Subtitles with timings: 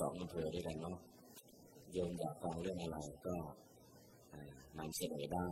[0.00, 0.96] สองอำเภอด้วยกันเนาะ
[1.92, 3.34] โยมอยากฟังเรื่องอะไรก็
[4.78, 5.46] นำเสนอได้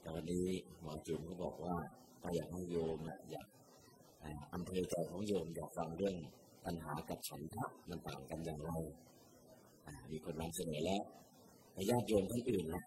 [0.00, 0.46] แต่วันนี้
[0.80, 1.76] หมอจุ๋มก็บอกว่า
[2.20, 3.46] ถ้าอยากให้โยมนะอยาก
[4.54, 6.16] อำเภอใจของโยมอยากฟังเรื่อง
[6.64, 8.70] ปัญหากับฉันทะมันต่างกันอย่างไร
[10.10, 11.02] มีคนนำเสนอแล้ว
[11.90, 12.82] ญาติโยมท่านอื่นนะ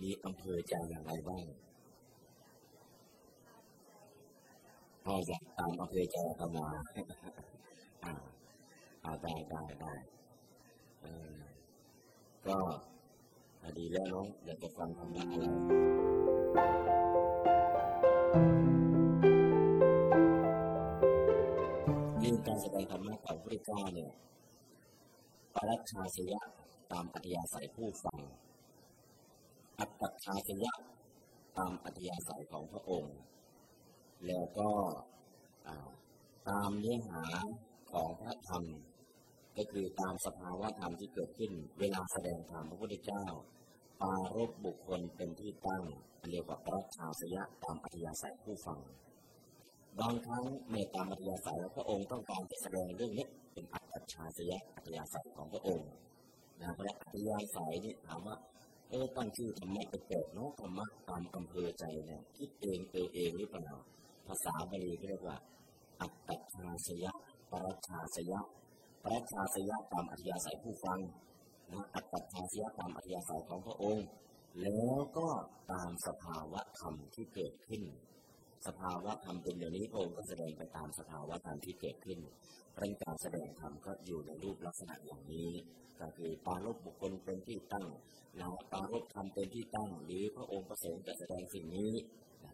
[0.00, 1.44] มีอำเภอใจอย่างไรบ้าง
[5.04, 6.66] พ่อจะตามอำเภอใจเข้ามา
[9.04, 9.94] อ่าอาได้ได้ได้
[12.46, 12.56] ก็
[13.78, 15.44] ดีแล้วน้องอยากจะฟังธรรมะอะไร
[22.22, 24.12] นี่การแสดงธรรมะของพระเจ้าเนี่ย
[25.54, 26.40] ปรัชชาสยะ
[26.92, 28.18] ตามอัธยาศัยผู้ฟัง
[29.78, 30.72] อัตตชาสยะ
[31.58, 33.16] ตามอัธยาศัยของพระองค์
[34.26, 34.70] แล้วก็
[36.48, 37.24] ตามเนื้อหา
[37.92, 38.64] ของพระธรรม
[39.56, 43.24] ก็คือตามสภาวะธรรมที่เกิดขึ้น เวลาแสดงธรรมพระพุทธเจ้า
[44.00, 45.84] ปารบบุคคลเป็นที่ตั้ง
[46.30, 48.80] เรียกว่าพระชาสยะตามอัธยาศัยผู้ฟัง
[50.00, 55.88] บางครั้งในตามอัธยาศัยพระองค์ต้องการจะแสดงเรื่องนี้เป็นอัตชาสยะอัธยาศัยของพระองค์
[56.60, 58.36] นะเพราะอัธยาศัยนี่ถามว่า
[58.90, 63.74] เออตั้งชื่อธรรมะไปเกิดเนาะธรรมะตามอำเภอใจเนี่ยคิดเองเตอเองหรือเปล่า
[64.26, 65.36] ภาษาบาลีเรียกว่า
[66.00, 67.12] อัตตชาสยะ
[67.50, 68.40] ปรัชชาสยะ
[69.04, 71.00] ปรัชาสยะตามอัธยาศัยผู้ฟัง
[71.72, 74.06] นะอัตตาสยะตามอัธยาศัยของพระองค์
[74.62, 75.28] แล้วก็
[75.72, 77.82] ตามสภาวะธรรมที่เกิดขึ้น
[78.66, 82.18] สภาวะธรรมเป็นอย่างนี้พระองค์ก็แสดงไปตามสภาวะธรรมที่เกิดขึ้น
[82.76, 85.50] เรื่องการแสดงธรรมก็อยู่ในรูปลักษณะอย่างนี้
[86.00, 87.86] ก็คือปารบบุคคลเป็นที่ตั้ง
[88.40, 91.92] นะปารบธรรมเป็นที่ตั้ง หรือพระองค์ประสงค์จะแสดงสิ่งนี้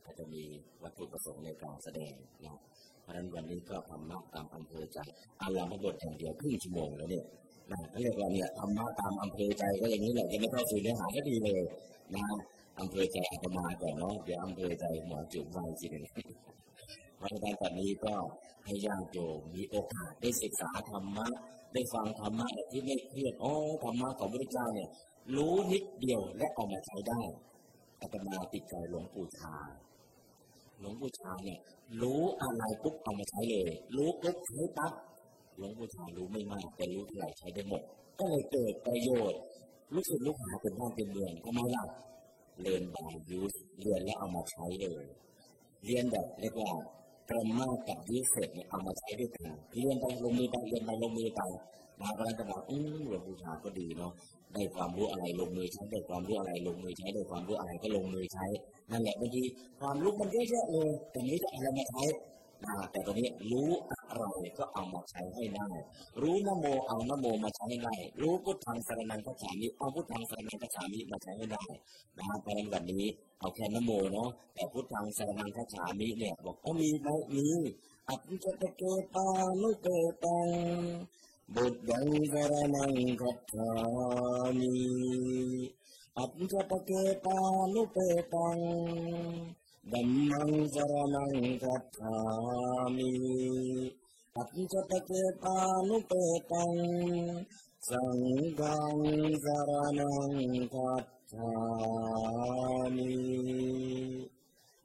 [0.07, 0.45] ก็จะมี
[0.83, 2.15] วัตถุประสงค์ในการแสดง
[2.47, 2.59] นะ
[3.09, 4.99] ราะฉะนั้นวันนี้ก็ธรรมะตามอำเภอใจ
[5.41, 7.25] อาลามบทแห่งเดียวครึ่งชั่วโมงแล้วเนี่ย
[7.71, 11.63] นะเรียกว่าเนี่ยธรรมะตามอำเภอใจก็อย่างนี้แหละจะไม่เข้าสู่เนื้อหาก็ดีเลย
[12.15, 12.25] นะ
[12.81, 16.05] อำเภอใจอาตมาก่อนเนาะเดี๋ยวอำเภอใจหมอจุ๋มวางจีนึง
[17.17, 18.15] เพราะฉะนั้นตอนนี้ก็
[18.65, 21.27] ให้ญาติโยมมีโอกาสได้ศึกษาธรรมะ
[21.73, 23.53] ได้ฟังธรรมะที่ไม่เครียดอ๋อ
[23.85, 24.89] ธรรมะของพระเจ้าเนี่ย
[25.37, 27.21] รู้นิดเดียวและเอามาใช้ได้
[28.01, 29.55] อาตมาติดใจหลวงปู่ชา
[30.81, 31.61] หลวงปู่ชาเนี่ย
[32.03, 34.93] รู้อะไรปุ๊บเอามาใช้เลย รู้ปุ๊บใช้ปั๊บ
[35.57, 37.83] หลวงปู่ชารู้ไม่มากแต่รู้เท่าไหร่ใช้ได้หมด
[38.19, 39.41] ก็เลยเกิดประโยชน์
[39.95, 41.85] ลูกศิษย์ลูกหาเป็นบ้านเป็นเมืองทำไมล่ะ
[42.63, 45.05] เรียนบายยูสเรียนแล้วเอามาใช้เลย
[45.85, 46.71] เรียนแบบเรียกว่า
[47.29, 51.41] ปรมากับยูเสร็จเนี่ยเอามาใช้ด้วยกันเรียนไปลงมือไปเรียนไปลงมือไป
[52.01, 54.13] มาก็แล้วจะบอกอืมหลวงปู่ชาก็ดีเนาะ
[54.53, 58.47] ได้ความรู้อะไรลงมือใช้ได้ความรู้อะไรลงมือใช้ได้ความรู้อะไรก็ลงมือใช้
[58.91, 59.43] นั่นแหละบางที
[59.81, 62.03] ความรู้มันเยอะๆเลยแต่นี้จะอะไรมาใช้
[62.91, 63.71] แต่ตอนนี้รู้
[64.09, 64.25] อะไร
[64.59, 65.69] ก็เอามาใช้ให้ได้
[66.23, 71.65] รู้นโมเอานโมมาใช้ให้ได้ รู้พุทธังสรนังพระฉามิเอาพุทธังสรนังพระฉามิมาใช้ให้ได้
[72.19, 73.05] นะเพราะฉะนั้นวันนี้
[73.41, 77.49] เอาแค่นโมเนาะแต่พุทธังสรนังพระฉามิเนี่ยบอกก็มีไหมมี
[78.09, 78.83] อัปจตเก
[79.15, 79.27] ตา
[79.61, 79.87] นุเก
[80.25, 80.49] ตัง
[81.55, 83.69] บุตรังสรนังคัจฉา
[84.59, 85.78] มิอัปจตเกตานุเปตังดัมมังสรนังคัจฉามิ
[94.37, 95.13] อัปจตเก
[95.43, 96.13] ตานุเป
[96.51, 96.73] ตัง
[97.89, 98.21] สัง
[98.59, 98.97] ฆัง
[99.45, 100.33] สรนัง
[100.73, 101.53] คัจฉา
[102.97, 103.13] มิ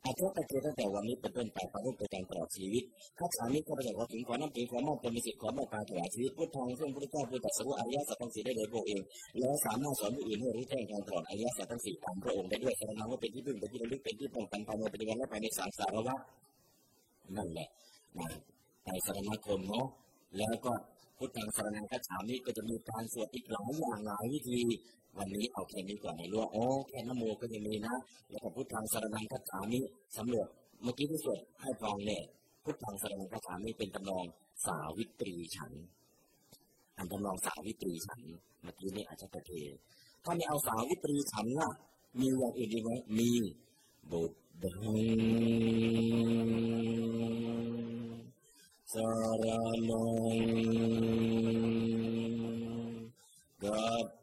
[0.03, 2.83] อั เพราะตะเกียตั้งแต่วันนี้เป็นต้นไปพระรูปไปการตลอดชีวิต
[3.19, 9.01] ข้าสามีข้าพเจ้าขอถึงขอน้ำถึงขอมอบเป็นสิทธิ์ขอมอบการตลอดชีวิตพุทธังซึ่งพระเจ้าผู้ตรัสรู้อริยสัจทั้งสี่ได้โดยพระเอง
[9.39, 16.19] แล้วสามารถสอนผู้อื่นให้รู้แจ้งการตลอดอริยสัจทั้งสี่ตามพระองค์ได้ด้วยแสดงว่าเป็นที่พึ่งเป็นที่ระลึกเป็นที่ป้องกันภายในปัจจุบันและภายในสังสารวัฏ
[17.37, 17.69] นั่นแหละ
[18.19, 18.27] นะ
[18.85, 19.85] ในสารณคมเนาะ
[20.37, 20.71] แล้วก็
[21.17, 24.59] พุทธังสรนังคัจฉามิก็จะมีการสวดอีกหลายอย่างหลายวิธี
[25.18, 27.95] วันนี้เอาแค่นี้ก่อนในรั้วโอ้แค่นโมก็ยังมีนะ
[28.30, 29.80] แล้วก็พุทธังสารนังคัจฉามิ
[30.18, 30.48] สำรวจ
[30.83, 32.24] เมื่อกี้ที่สวดให้ฟังเนี่ย
[32.63, 34.25] พุทธังสารนังคัจฉามิเป็นตำนอง
[34.65, 35.71] สาวิตรีฉัน
[36.98, 38.21] อันตำนองสาวิตรีฉัน
[38.62, 39.51] เมื่อกี้นี่อาจจะตะเท
[40.24, 41.69] ถ้าไม่เอาสาวิตรีฉันล่ะ
[42.19, 43.31] มีอย่างอื่นดีไหมมี
[44.12, 44.36] บุตร
[48.94, 49.09] สา
[49.42, 50.04] รนังกัจฉามิดัมมังสารนั
[52.83, 53.04] ง
[53.63, 54.22] กัจ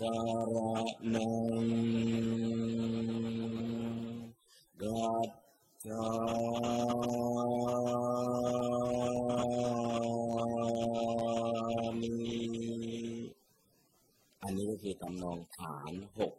[0.00, 0.18] สา
[0.52, 0.54] ร
[1.14, 1.66] นัง
[4.82, 5.28] กัจ
[5.84, 6.06] ฉา
[12.00, 12.18] มิ
[14.42, 16.34] อันนี้ก็คือตำนองฐานหก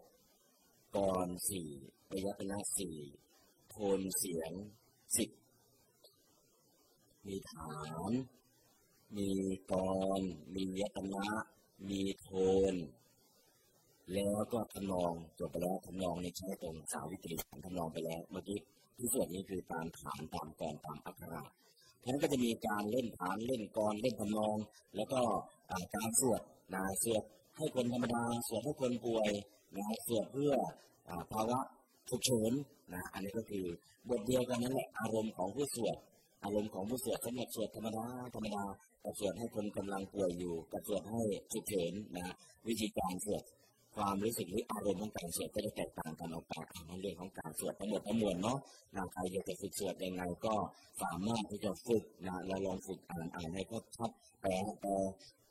[0.95, 1.69] กรสี่
[2.13, 2.97] ระยะเป็นสี่
[3.69, 4.51] โทนเสียง
[5.17, 5.29] สิบ
[7.25, 7.79] มีฐา
[8.09, 8.11] น
[9.15, 9.29] มี
[9.71, 9.73] ก
[10.19, 10.21] ร
[10.53, 11.25] มียตนะ
[11.87, 12.29] มีโท
[12.73, 12.75] น
[14.13, 17.35] แล้วก็ทำนองจบไปแล้วทำนองในใช้ตรงสาวิตรี
[17.65, 18.59] ทำนองไปแล้วเมื่อกี้
[18.97, 21.41] ที่ส่วนนี้คือตามฐานตามกรตามอักขระ
[22.03, 24.57] ฉะนั้นก็จะมีการเล่นฐานเล่นกรเล่นทำนอง
[24.95, 25.19] แล้วก็
[25.95, 26.41] การสวด
[26.73, 27.23] นะสวด
[27.57, 29.29] ให้คนธรรมดาสวดให้คนป่วย
[29.75, 30.53] นะสวดเพื่อ
[31.31, 31.59] ภาวะ
[32.09, 32.51] ฉุกเฉิน
[32.93, 33.65] นะอันนี้ก็คือ
[34.09, 35.97] บทเดียวกันนั่นแหละอารมณ์ของผู้สวด
[36.43, 38.05] อารมณ์ของผู้สวดสำหรับสวดธรรมดา
[38.35, 38.63] ธรรมดา
[39.03, 41.21] กับสวดให้คนกำลังป่วยอยู่กับสวดให้
[41.51, 42.33] ฉุกเฉินนะ
[42.67, 43.43] วิธีการสวด
[43.95, 46.53] ความรู้สึกหรืออารมณ์ของการสวดก็จะแตกต่างกันออกไป
[46.87, 48.57] ในเรื่องของการสวดทั้งหมดทั้งมวลเนาะ
[48.95, 50.53] นะใครอยากจะฝึกสวดยังไงก็
[51.01, 54.09] สามารถที่จะฝึกนะเราลองฝึกอ่านอ่านให้ก็ชัด
[54.41, 54.51] แปล
[54.81, 54.95] แต่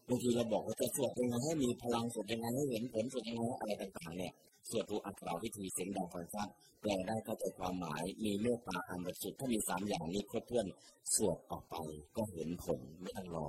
[0.08, 4.32] บางทีเราบอกว่าจะสวดยังไงให้มีพลังสวดยังไงให้เห็นผลสวดยังไงอะไรต่างๆเนี่ย
[4.70, 6.48] สวดถูกอักขระวิธีเสียงดังฟังชัด
[6.80, 10.66] แปลได้เข้าใจความหมายมีเมตตาอันบริสุทธิ์ถ้ามีสามอย่างนี้ครบถ้วน
[11.14, 11.74] สวดออกไป
[12.16, 13.48] ก็เห็นผลไม่ต้องรอ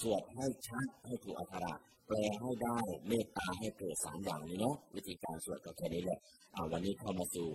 [0.00, 1.74] สวดให้ชัดให้ถูกอักขระ
[2.06, 2.78] แปลให้ได้
[3.08, 6.20] เมตตาให้เกิดสามอย่างนี้เนาะวิธีการสวดก็แค่นี้แหละ
[6.72, 7.48] วันนี้เข้ามาสู่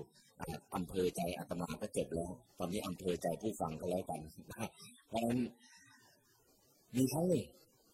[0.75, 4.19] อำเภอใจอาตมาก็จบแล้วตอนนี้อำเภอใจผู้ฟังก็แล้วกัน
[5.07, 5.39] เพราะฉะนั้น
[6.95, 7.25] มีทั้ง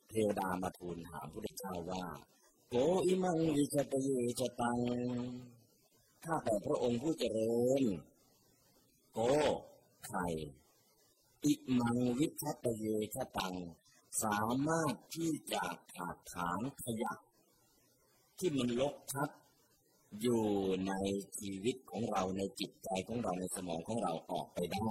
[0.10, 2.04] เทวดามาทูลถามพระพุทธเจ้าว่า
[2.70, 2.76] โก
[3.06, 4.10] อิมังวิจตเย
[4.40, 4.80] จตัง
[6.26, 7.84] ข้าแต่พระองค์ผู้เจริญ
[9.14, 9.20] โก
[10.06, 10.26] ไข่
[11.46, 12.86] อิมังวิชัตเย
[13.16, 13.54] ชตัง
[14.24, 15.64] สามารถที่จะ
[15.96, 17.14] ขาดถางขยะ
[18.38, 19.30] ที่มันลกทับ
[20.22, 20.44] อยู่
[20.88, 20.94] ใน
[21.38, 24.90] ชีวิตของเราในจิตใจของเราในสมองของเราออกไปได้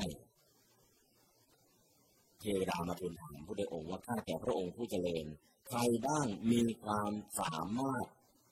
[2.41, 5.27] เทวดามาทูลถามพระองค์ว่าข้าแต่พระองค์ผู้เจริญ
[5.69, 8.07] ใครบ้างมีความสามารถ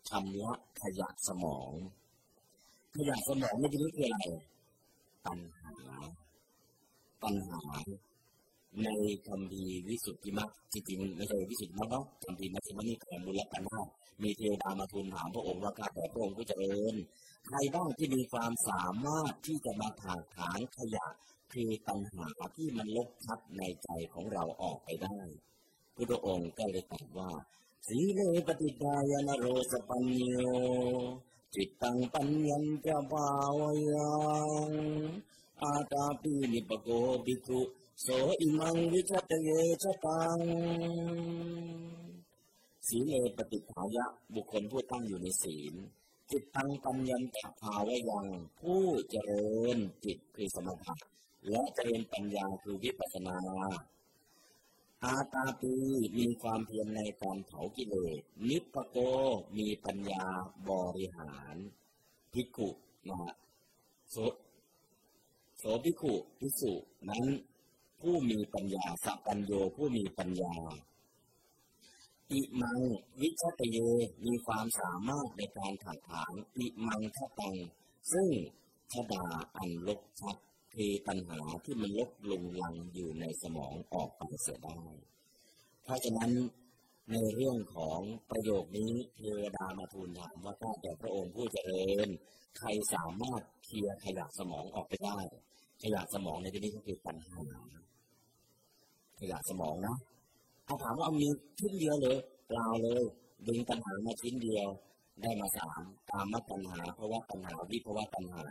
[0.08, 0.52] ชำระ
[0.82, 1.72] ขยะสมอง
[2.96, 4.18] ขยะสมองไม่ใช่คืองอะไร
[5.26, 5.74] ปัญหา
[7.22, 7.60] ปัญหา
[8.84, 8.88] ใน
[9.26, 13.82] คำพีวิสุทธิมรรคจริงๆไม่ใช่วิสุทธิมรรคเนาะคำพีมัชฌิมนิกายมูลกันห้า
[14.22, 16.94] มีเทวดามาทูลถามพระองค์ว่าข้าแต่พระองค์ผู้เจริญ
[17.46, 21.06] ใครบ้างที่มีความสามารถที่จะมาถากถางขยะ
[21.52, 25.18] คือปัญหาที่มันลกทับในใจของเราออกไปได้
[25.94, 27.30] พุทธองค์ก็เลยตรัสว่า
[27.86, 30.34] สีเลปฏิกายนโรสปัญโย
[31.54, 33.60] จิตตังปัญญัจะภาว
[33.92, 34.14] ยั
[34.68, 34.70] ง
[35.62, 36.88] อาตาปีนิปโก
[37.24, 37.60] ภิกขุ
[38.00, 38.06] โส
[38.40, 39.48] อิมังวิชัตเย
[39.82, 40.38] ชตัง
[42.86, 45.74] สีเลปฏิภายะบุคคลผู้ตั้งอยู่ในศีล
[46.30, 48.26] จิตตังปัญญัญจะภาวยัง
[48.60, 50.94] ผู้เจริญจิตคือสมถะ
[51.50, 53.38] และเจริญปัญญาคือวิปัสสนา
[55.04, 55.74] อาตาปี
[56.18, 58.96] มีความเพียรในการเผากิเลสนิพพโก
[59.56, 60.26] มีปัญญา
[60.68, 61.56] บริหาร
[62.32, 62.70] ภิกขุ
[63.08, 63.34] นะฮะ
[64.10, 64.16] โส
[65.58, 66.72] โสภิกขุภิกษุ
[67.10, 67.24] นั้น
[68.02, 70.54] ผู้มีปัญญาสัพปัญโยผู้มีปัญญา
[72.32, 72.78] อิมัง
[73.20, 73.78] วิชตเย
[74.24, 77.54] มีความสามารถในการถักถางอิมังทตัง
[78.12, 78.28] ซึ่ง
[78.92, 79.24] ชดา
[79.56, 80.36] อันลกชัด
[80.70, 84.80] เทปัญหาที่มันลกลงลังอยู่ในสมองออกไปเสียได้
[85.82, 86.30] เพราะฉะนั้น
[87.12, 92.08] ในเรื่องของประโยคนี้เทวดามาทูลถามว่าข้าแต่พระองค์ผู้เจริญ
[92.58, 95.18] ใครสามารถเคลียร์ขยะสมองออกไปได้
[95.82, 97.42] ขยะสมองในที่นี้ก็คือปัญหา
[99.22, 99.96] ขยะสมองนะ
[100.66, 102.16] ถ้าถามว่าเอามีชิ้นเดียวเลย
[102.48, 103.02] เปล่าเลย
[103.48, 104.68] ดึงปัญหามาชิ้นเดียว
[105.22, 108.46] ได้มาสามตามมาปัญหาเพราะว่าปัญหาวิภาวะปัญหา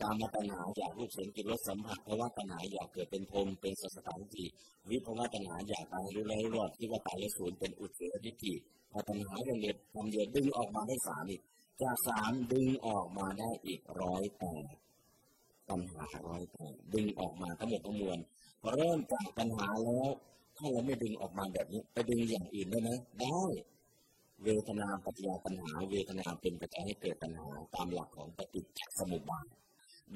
[0.00, 4.44] การมาปัญหาอยากรูปเสียงกินรสสัมผัสเพราะว่าปัญหาอยากเกิดเป็นพรมเป็นสสตานจิ
[4.90, 8.54] วิภาวะปัญหาอยากตายรู้แล้วรอดที่ว่าตายแล้วศูนย์เป็นอุเฉทิฏฐิ
[8.90, 11.42] พอปัญหาเรียบทำเดียวดึงออกมาได้สามอีก
[11.82, 14.74] จากสามดึงออกมาได้อีกร้อยแปด
[15.68, 18.18] ปัญหาร้อยแปดดึงออกมาทั้งหมดทั้งมวล
[18.62, 20.08] พอเริ่มจากปัญหาแล้ว
[20.56, 22.90] ถ้าเราไม่ดึงออกมาแบบนี้ ไปดึงอย่างอื่นได้ไหม
[23.20, 23.40] ได้
[24.44, 29.46] เวทนาปัจจัยปัญหา เวทนาเป็นปัจจัยให้เกิดปัญหาตามหลักของปฏิจจสมุปบาท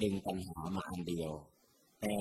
[0.03, 1.33] ดึงปัญหามาอันเดียว
[2.01, 2.15] แต่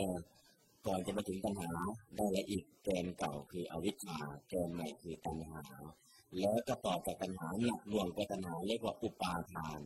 [0.85, 1.71] ก่อนจะมาถึงปัญหา
[2.15, 4.17] ได้ละอีกแกนเก่าคืออวิชชา
[4.49, 5.61] แกนใหม่คือปัญหา
[6.39, 9.79] แล้วก็ต่อจากปัญหาหนักหน่วงกว่าปัญหาเรียกว่าอุปาทาน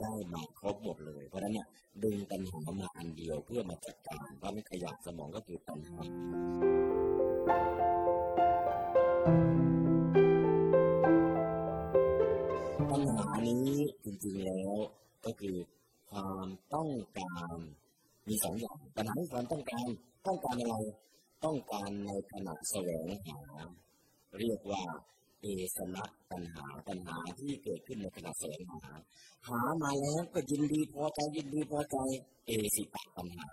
[0.00, 1.66] ได้มาครบหมดเลย เพราะฉะนั้นเนี่ย
[2.04, 5.98] ดึงปัญหามาอันเดียวเพื่อมาจัดการเพราะไม่ขยะสมองก็คือปัญหา
[12.90, 13.68] ปัญหานี้
[14.04, 14.72] จริงๆแล้ว
[15.24, 15.56] ก็คือ
[16.10, 17.56] ความต้องการ
[18.28, 19.86] มีสองอย่างปัญหาที่ความต้องการ
[20.26, 20.76] ต้องการอะไร
[21.44, 23.38] ต้องการในขณะแสวงหา
[24.38, 24.82] เรียกว่า
[25.44, 28.82] เอสนะปัญหาปัญหาที่เกิดขึ้นในขณะแสวงหา
[29.48, 31.96] หามาแล้วก็ยินดีพอใจยินดีพอใจ
[32.46, 33.48] เอสิตปัญหา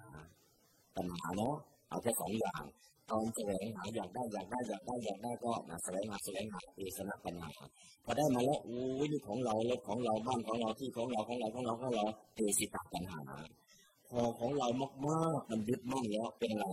[0.96, 1.56] ปัญหาเนาะ
[1.90, 2.64] เอาแค่สองอย่าง
[3.10, 7.50] ตอนแสวงหาอยากได้อยากได้อยากได้อยากได้ก็มาแสวงหาแสวงหาเอสนะปัญหา
[8.04, 8.82] พอได้มาแล้วอู้
[9.12, 12.06] นี่ของเรารถของเราบ้านของเราที่ของเราของเราของเราของเรา
[12.36, 13.22] เอสิตปัญหา
[14.10, 14.68] พอของเรา
[15.08, 16.66] มากๆมันยึดมั่นแล้วเป็นอะไร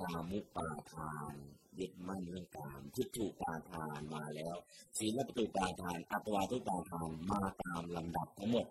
[0.00, 1.34] กามุปาทาน
[1.78, 4.56] ยึดมั่นเรื่องการทิฏฐุปาทานมาแล้ว
[4.98, 8.66] ศีลปฏิปาทานอัตวาทุปาทานมาตามลำดับทั้งหมด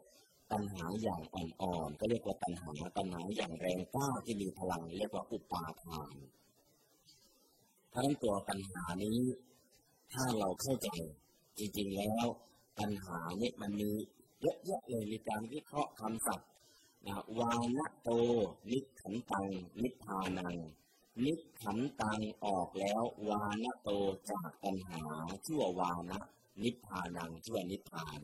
[0.52, 6.16] ปัญหาอย่างอ่อนๆก็เรียกว่าปัญหาปัญหาอย่างแรงกล้าที่มีพลังเรียกว่าอุปาทาน
[7.96, 9.20] ทั้งตัวปัญหานี้
[10.14, 10.90] ถ้าเราเข้าใจ
[11.58, 12.26] จริงๆแล้ว
[12.80, 13.92] ปัญหาเนี่ยมันมี
[14.42, 16.50] เยอะแยะเลยมีการวิเคราะห์คำศัพท์
[17.08, 18.10] นะวานะโต
[18.72, 19.46] นิขันตัง
[19.82, 20.56] นิพานัง
[21.22, 23.90] นิขันตังออกแล้ว วานะโต
[24.32, 25.04] จากปัญหา
[25.46, 26.20] ชั่ววานะ
[26.64, 28.20] นิพพานังชั่วนิพพาน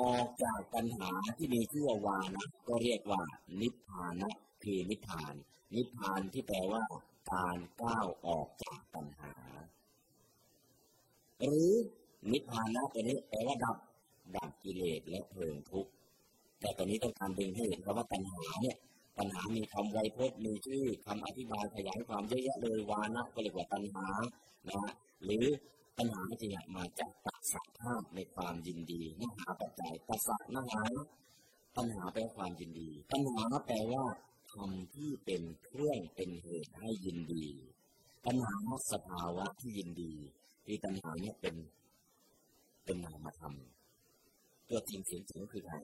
[0.00, 3.22] ออกจากปัญหาที่มีชั่ววานะ ก็เรียกว่า
[3.60, 4.30] นิพพานะ
[4.62, 5.34] คือนิพพาน
[5.74, 6.84] นิพานที่แปลว่า
[7.32, 9.34] การก้าวออกจากปัญหา
[11.40, 11.70] หรือ
[12.32, 13.76] นิพพานะตัวนี้แปลว่าดับ
[14.36, 15.90] ดับกิเลสและเพลิงทุกข์
[16.60, 18.76] แต่ตอนนี้ต้องการดึงให้เห็นว่าปัญหาเนี่ย
[19.18, 24.06] ปัญหามีคำไวยพจน์มีชื่อคำอธิบายขยายความเยอะแยะเลยวานะก็เรียกว่าปัญหา
[24.68, 24.80] นะ
[25.24, 25.44] หรือ
[25.98, 30.82] ปัญหาจริงมาจากตัสะภาพในความยินดีนหาปัจจัยตัสะนหา
[31.76, 34.04] ปัญหาแปลความยินดีปัญหาแปลว่า
[34.52, 37.46] ธรรมที่เป็นเครื่องเป็นเหตุให้ยินดี
[38.26, 38.56] ปัญหา
[38.92, 40.12] สภาวะที่ยินดี
[40.66, 41.56] ที่ปัญหาเนี่ยเป็น
[42.84, 43.54] เป็นนามธรรม
[44.68, 45.74] ตัวจริงเสียงจริงคืออะไร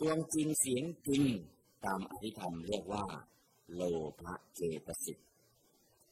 [0.00, 1.22] ตัวจริงเสียงจริง
[1.84, 3.04] ตามอธิธรรมเรียกว่า
[3.74, 3.82] โล
[4.20, 5.18] ภะเจตสิก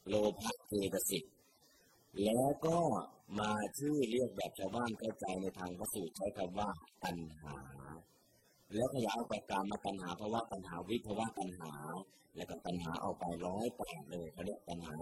[0.08, 1.24] โลภะเจตสิก
[2.24, 2.78] แล้วก็
[3.38, 6.68] มาชื่อเรียกแบบชาวบ้านเข้าใจในทางพระสูตรใช้คำว่า
[7.04, 7.56] ตัณหา
[8.74, 11.72] แล้วขยายออกไปกามมาตัณหาภาวะตัณหาวิภาวะตัณหา
[12.36, 14.94] แล้วก็ตัณหาเอาไปร้อยแปดเลยเขาเรียกตัณหา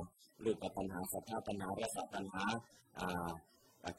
[0.44, 2.44] รูปตัณหาสัทธาตัณหารสตัณหา
[2.98, 3.28] อ่า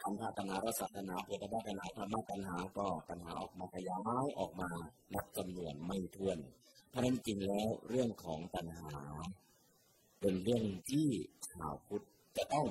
[0.02, 4.70] คำว่าตัณหารสตัณหาโพธิตัณหาธรรมตัณหาก็ตัณหาออกมาขยายออกมา
[5.14, 6.38] นับจำนวนไม่ถ้วน
[6.90, 8.94] เพราะนั้นจริงแล้วเรื่องของตัณหา
[10.20, 11.08] เป็นเรื่องที่
[11.50, 12.06] ชาวพุทธ
[12.38, 12.68] จะต้อง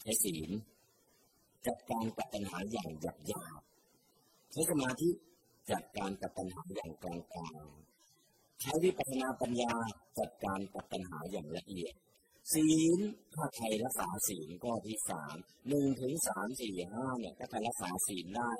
[0.00, 0.50] ใช้ศีล
[1.66, 3.62] จัดการกับปัญหาอย่างหยาบหยาบ
[4.52, 5.08] ใช้สมาธิ
[5.70, 7.14] จัดการกับปัญหาอย่างกลา
[7.62, 9.72] งๆใช้วิปัสนาปัญญา
[10.18, 11.94] จัดการกับปัญหาอย่างละเอียด
[12.52, 12.98] ศีล
[13.34, 15.36] ถ้าใครรักษาศีลก็ที่สาม
[15.68, 18.52] หนึ่งถึงสามสี่ห้าเนี่ยถ้าใครรักษาศีลได้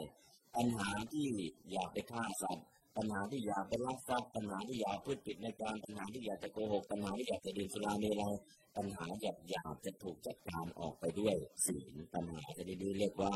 [0.56, 1.28] ปัญหาที่
[1.72, 2.66] อยากไปฆ่าสัตว์
[2.96, 8.34] ปัญหาที่อยากไปลักทรัพย์ปัญหาที่อยากพูดปิดในการปัญหาที่อยากจะโกหกปัญหาที่อยากจะดื่มสุราเมลัย
[8.76, 11.34] ปัญหาหยาบหยาบจะถูกจัดการออกไปด้วย
[11.66, 13.34] ศีลปัญหาจะได้เรียกว่า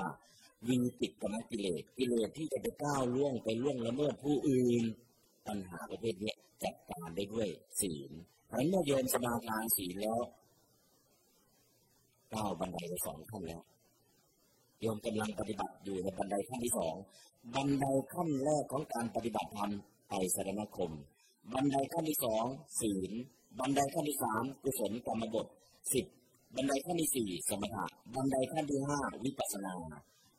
[0.68, 4.82] วิงติดกรรมกิเลสกิเลสที่จะไปก้าวล่วงไปล่วงละเมิดผู้อื่น
[5.46, 7.48] ปัญหาประเภทนี้จัดการได้ด้วย
[7.80, 8.10] ศีล
[8.48, 10.18] เพราะเมื่อโยมสมาทานศีลแล้ว
[12.34, 13.62] ก้าวบันไดไปสองขั้นแล้ว
[14.80, 16.94] โยมกำลังปฏิบัติอยู่ในบันไดขั้นที่สอง
[17.54, 19.70] บันไดขั้นแรกของการปฏิบัติธรรม
[20.08, 20.92] ไตรสรณคม
[21.54, 22.44] บันไดขั้นที่สอง
[22.80, 23.12] ศีล
[23.58, 25.46] บันไดขั้นที่สามกุศลกรรมบท
[25.92, 26.04] สิบ
[26.56, 27.84] บันไดขั้นที่สี่สมถะ
[28.14, 29.74] บันไดขั้นที่ห้าวิปัสสนา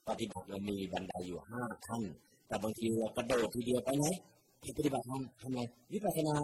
[0.09, 2.03] ปฏิบัติเรามีบันไดอยู่ห้าขั้น
[2.47, 4.05] แต่บางทีเรากระโดดทีเดียวไปไหน
[4.77, 5.59] ปฏิบัติธรรมทำไง
[5.93, 6.35] วิปัสสนา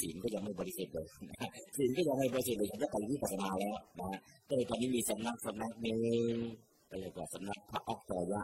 [0.00, 1.06] ศีลก็ยังไม่บริสุทธิ์เลย
[1.76, 5.98] ศีลก็ยังไม่บริสุทธิ์เลยฉันจะไปวิปัสสนาแล้วนะก็เลยตอนนี้มีสำนักสำนักหนึ่ง
[6.90, 8.42] ก็เลยกว่าสำนักพระอักษรยะ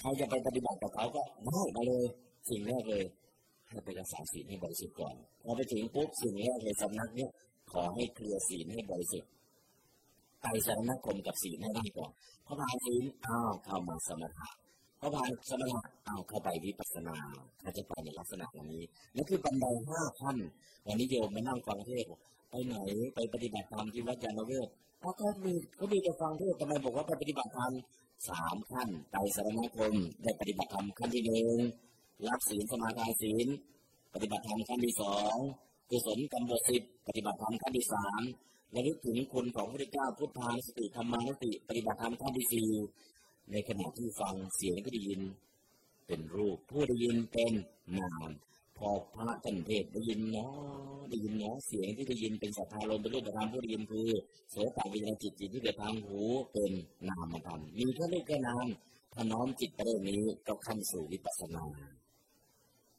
[0.00, 2.04] ใครจะไปปฏิบัติกับเขาก็ได้มาเลย
[2.48, 3.04] สิ่งแรกเลย
[3.68, 7.30] ให้ไปรักษาศีลให้บริสุทธิ์ก่อนพอไปถึงปุ๊บสิ่งแรกเลยสำนักเนี้ย
[7.72, 9.30] ขอให้เคลียร์ศีลให้บริสุทธิ์
[10.40, 12.10] ไปสารณคมกับศีลให้ได้ก่อน
[12.46, 14.48] พอผ่านศีลอ้าวเข้ามาสมถะ
[15.04, 17.16] พอผ่านสมถะอ้าเข้าไปวิปัสสนา
[17.62, 18.82] ถ้าจะไปในลักษณะนี้
[19.16, 20.36] นั่นคือบันไดห้าขั้น
[20.86, 22.04] วันนี้โยมมานั่งฟังเทศ
[22.50, 22.76] ไปไหน
[23.14, 24.68] ไปปฏิบัติธรรมที่วัดยานเวศ
[25.00, 27.72] เขาก็มีเขามีจะฟังเทศทำไมบอกว่าไปปฏิบัติธรรม
[28.28, 31.56] สามขั้นไตรสรณคมได้ปฏิบัติธรรมขั้นที่หนึ่ง
[32.28, 33.46] รับศีลสมาทานศีล
[34.14, 35.34] ปฏิบัติธรรมขั้นที่สอง
[35.90, 38.22] กุศลกรรมบทสิบปฏิบัติธรรมขั้นที่สาม
[38.72, 42.70] และลึกถึงคุณของพระพุทธเจ้าพุทธานุสติธรรมานุสติ ปฏิบัติธรรมขั้นที่สี่
[43.50, 45.20] ในขณะที่ฟังเสียงก็ได้ยิน
[46.06, 47.52] เป็นรูป ผู้ได้ยินเป็น
[47.98, 48.28] นาม
[48.78, 50.52] พอพระท่านเทศได้ยินเนาะ
[51.10, 54.08] ได้ยินเนาะเสียงที่ได้ยินเป็นสัทธาลมเป็นรูปธรรมผู้ได้ยินคือ
[54.50, 56.20] โสตวิญญาณจิตจิตที่เกิดทางหู
[56.52, 56.72] เป็น
[57.08, 58.66] นามธรรมมีแค่รูปแค่นาม
[59.12, 61.64] ถ้าน้อมจิตไปเรื่องนี้ก็ขั้นสู่วิปัสสนา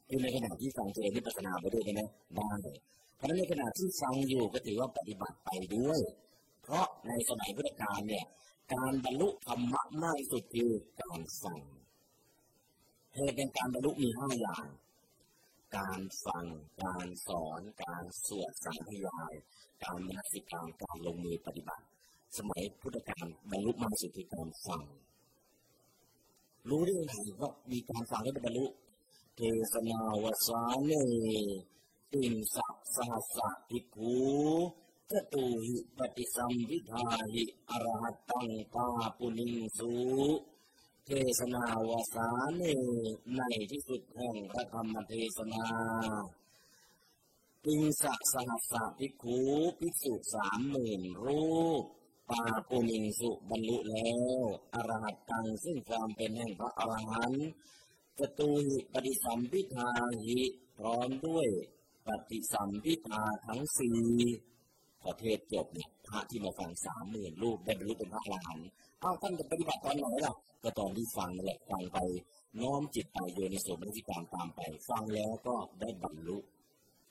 [0.08, 2.52] คือในขณะที่ฟังเจริญวิปัสสนาไปด้วยนะได้
[3.16, 6.00] เพราะฉะนั้นในขณะที่ฟังอยู่ก็ถือว่าปฏิบัติไปด้วย
[6.62, 8.24] เพราะในสมัยพุทธกาลเนี่ย
[8.72, 11.58] การบรรลุธรรมะมากที่สุดคือการฟัง
[13.14, 14.66] เหตุเป็นการบรรลุมีห้าอย่าง
[15.76, 16.44] การฟัง
[16.82, 19.32] การสอน การสวดสาธยาย
[19.84, 21.84] การมนสิการการลงมือปฏิบัติ
[22.36, 24.82] สมัยพุทธกาลบรรลุมากที่สุดคือการฟัง
[26.68, 28.66] รู้ได้ยังไงว่ามีการฟังแล้วบรรลุ
[29.36, 29.40] เท
[29.72, 30.92] ศนาวสาเน
[32.12, 34.16] ติงสัพสหัสสะภิกขุ
[34.83, 34.83] จ
[35.32, 38.86] ตุหิปฏิสัมพิทาหิอรหัตตังปา
[39.18, 39.92] ปุนิงสุ
[41.06, 42.62] เทศนาวสาเน
[43.36, 43.40] ใน
[43.70, 45.64] ที่สุดแห่งพระธรรมเทศนา
[47.64, 49.38] ติงสัสหัสสะภิกขุ
[49.78, 51.82] ภิกษุสามหมื่นรูป
[52.30, 54.10] ปาปุนิงสุบรรลุแล้
[54.40, 54.42] ว
[54.74, 57.46] อรหัตตังซึ่งความเป็นแห่งพระอรหันต์
[58.18, 59.88] จตุหิปฏิสัมพิทา
[60.24, 60.38] หิ
[60.78, 61.48] พร้อมด้วย
[62.06, 64.00] ปฏิสัมพิทาทั้งสี่
[65.04, 68.68] พอเทศจบเนี่ยพระที่มาฟังสามหมื่นรูปได้บรรลุเป็นพระอรหันต์
[69.02, 71.98] อ้าท่านจะปฏิบัติตอนไหนล่ะก็ตอนที่ฟังแหละฟังไป
[72.60, 76.38] น้อมจิตไปโยนิสมนสิการตามไป ฟังแล้วก็ได้บรรลุ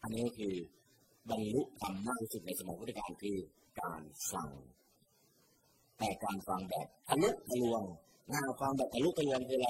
[0.01, 0.56] อันนี้คือ
[1.29, 3.38] บรรลุธรรมมากที่สุดในสมัยพุทธกาลคือ
[3.82, 4.01] การ
[4.32, 4.49] ฟัง
[5.97, 7.84] แต่การฟังแบบทะลุทะลวง
[8.34, 9.69] งานฟังแบบทะลุทะลวงคืออะไร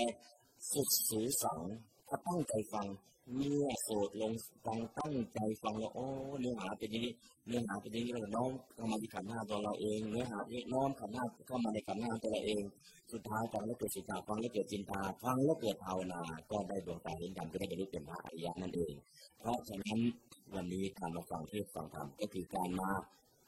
[0.72, 1.60] สุดสูสัง
[2.08, 2.88] ถ้าตั้งใจฟัง
[3.32, 4.34] เมื่อโสดลง
[4.66, 6.08] ฟังตั้งใจฟังแล้วโอ้
[6.40, 7.14] เนื้อหาเป็นย่างนี้
[7.46, 12.64] เนื้อหาเป็นย่างนี้เราน้อมเข้ามาที่ขันธ์หน้าตัวเราเองเนื้อหาที่น้อมขันธ์หน้าเข้ามาในขันธ์หน้าตัวเราเอง
[13.12, 18.94] สุดท้ายฟังแล้วเกิดสิตาฟังแล้วเกิดจินตาฟังแล้วเกิดภาวนาก็ได้ดวงตาเห็นธรรมก็ได้บรรลุเป็นพระอริยะนั่นเอง
[19.40, 20.00] เพราะฉะนั้น
[20.54, 22.92] วันนี้การมาฟังเทศฟังธรรมก็คือการมา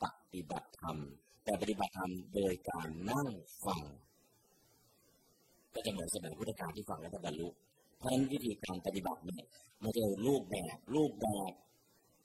[0.03, 0.97] ปฏิบัติธรรม
[1.43, 3.27] แต่ปฏิบัติธรรมโดยการนั่ง
[3.65, 3.81] ฟัง
[5.73, 7.47] ก็จะเหมือนสมัยพุทธกาลที่ฟังแล้วบรรลุ
[8.05, 9.45] ราะฉะนั้นวิธีการปฏิบัติเนี่ย
[9.83, 11.51] มันจะรูปแบบรูปแบบ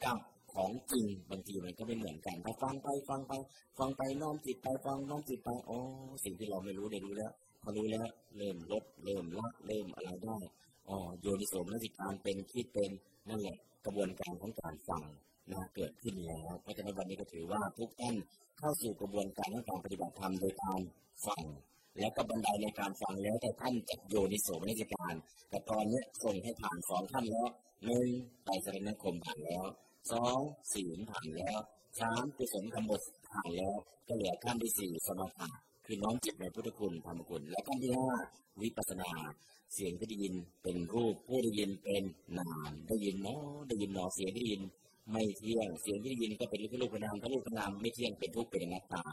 [0.04, 0.18] กับ
[0.54, 3.32] ของจริงบางทีมันก็ไม่เหมือนกันถ้าฟังไปฟังไป
[3.78, 5.78] ฟังไปน้อมจิตไปฟังน้อมจิตไปอ๋อ
[6.24, 10.38] สิ่งที่เราไม่รู้ได้รู้แล้วพอรู้แล้วเริ่มลดเริ่มละเริ่มอะไรได้
[10.88, 12.90] อ๋อโยนิโสมนสิการเป็นคิดเป็น
[13.28, 15.02] นั่นแหละกระบวนการของการฟัง
[15.52, 18.16] นะเกิดขึ้นแล้วเพราะฉะนั้นวันนี้ก็ถือว่าทุกท่าน
[18.58, 20.80] เข้าสู่กระบวนการของการปฏิบัติธรรมโดยการ
[21.26, 21.42] ฟัง
[21.98, 25.14] แล้วก็บันไดในการฟังแล้วแต่ท่านจะโยนิโสมนสิการ
[25.50, 27.48] แต่ตอนนี้ส่งให้ผ่านสองท่านแล้ว
[27.84, 28.06] หนึ่ง
[28.44, 29.64] ไตรสรณคมผ่านแล้ว
[30.12, 30.38] สอง
[30.72, 31.58] ศีลผ่านแล้ว
[32.00, 33.74] สามกุศลธรรมบทผ่านแล้ว
[34.08, 35.46] ก็เหลือขั้นที่สี่สมาธิ
[35.86, 38.10] คือน้อมจิตในพุทธคุณธรรมคุณ และขั้นที่ห้า
[38.62, 39.10] วิปัสสนา
[39.74, 42.04] เสียงที่ได้ยินเป็นรูปผู้ได้ยินเป็น
[42.38, 44.62] นามได้ยินเนาะได้ยินเนาะเสียงที่ได้ยิน
[45.10, 49.04] ไม่เที่ยง เสียงที่ได้ยินก็เป็นรูปรูปนามถ้ารูปนามไม่เที่ยงเป็นทุกข์เป็นอนัตตา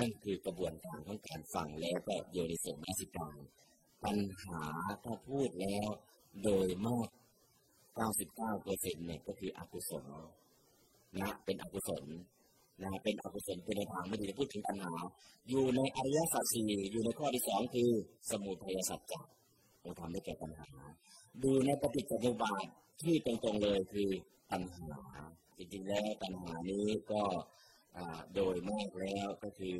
[0.00, 3.38] นั่นคือกระบวนการของการฟังแล้วก็โยนิโสมนสิการ
[4.04, 4.62] ปัญหา
[5.04, 5.88] ถ้าพูดแล้ว
[6.42, 7.08] โดยมาก
[7.86, 10.04] 99เปอร์เซ็นต์เนี่ยก็คืออกุศล
[11.20, 12.04] นะเป็นอกุศล
[12.82, 14.94] นะเป็นอกุศลเป็นในทางไม่ดีพูดถึงปัญหา
[15.48, 17.90] อยู่ในอริยสัจสี่อยู่ในข้อที่สองคือ
[18.30, 19.20] สมุทัยสัจจะ
[19.82, 20.68] เราทำให้แก่ปัญหา
[21.42, 22.66] ดูในปฏิจจสมุปบาท
[23.02, 24.08] ที่ตรงๆเลยคือ
[24.50, 24.90] ปัญหา
[25.58, 27.22] จริงๆแล้วปัญหานี้ก็
[28.34, 29.78] โดยมากแล้วก็คือ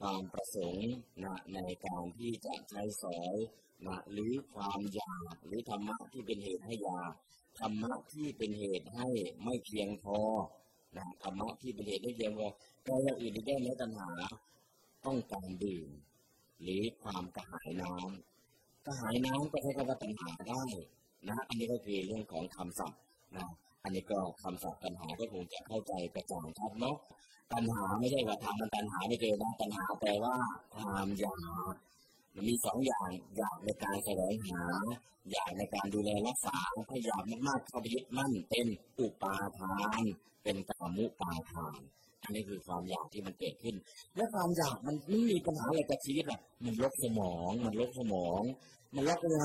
[0.00, 0.90] ความประสงค์
[1.24, 3.34] นะในการที่จะใช้สอย
[3.86, 7.12] นะหรือความอยากหรือธรรมะที่เป็นเหตุให้อยาก
[7.58, 9.08] ธรรมะที่เป็นเหตุให้
[9.44, 10.18] ไม่เพียงพอ
[10.96, 12.46] นะธรรมะที่เป็นเหตุให้เพียงพอ
[12.84, 14.10] แต่อย่างอื่นที่ได้ในตัณหา
[15.06, 15.88] ต้องการดื่ม
[16.62, 20.64] หรือความกระหายน้ำกระหายน้ำก็ใช้คำว่าตัณหาได้
[21.28, 23.00] นะอันนี้ก็คือเรื่องของคำศัพท์
[23.36, 23.46] นะ
[23.84, 26.96] อันนี้ก็คำศัพท์ตัณหาก็คงจะเข้าใจกระจ่างชัดเนาะ
[27.52, 30.34] ตัณหาไม่ใช่ว่าทำมันตัณหาไม่เกินะตัณหาแปลว่า
[30.74, 31.34] ความอยา
[31.72, 31.74] ก
[32.34, 34.62] มันมีสองอย่างอยากในการแสวงหา
[35.30, 38.66] อยากในการดูแลรักษาถ้าอยากมากๆเข้าไปยึดมั่นเป็น
[39.00, 40.02] อุปาทาน
[40.42, 41.80] เป็นกามุปาทาน
[42.22, 43.76] อันนี้คือความอยากที่มันเกิดขึ้น
[44.16, 48.42] และความอยากมันไม่มีปัญหาอะไรกับชีวิตหรอกมันลบสมอง มันลบสมอง
[48.94, 49.44] มันลบอะไร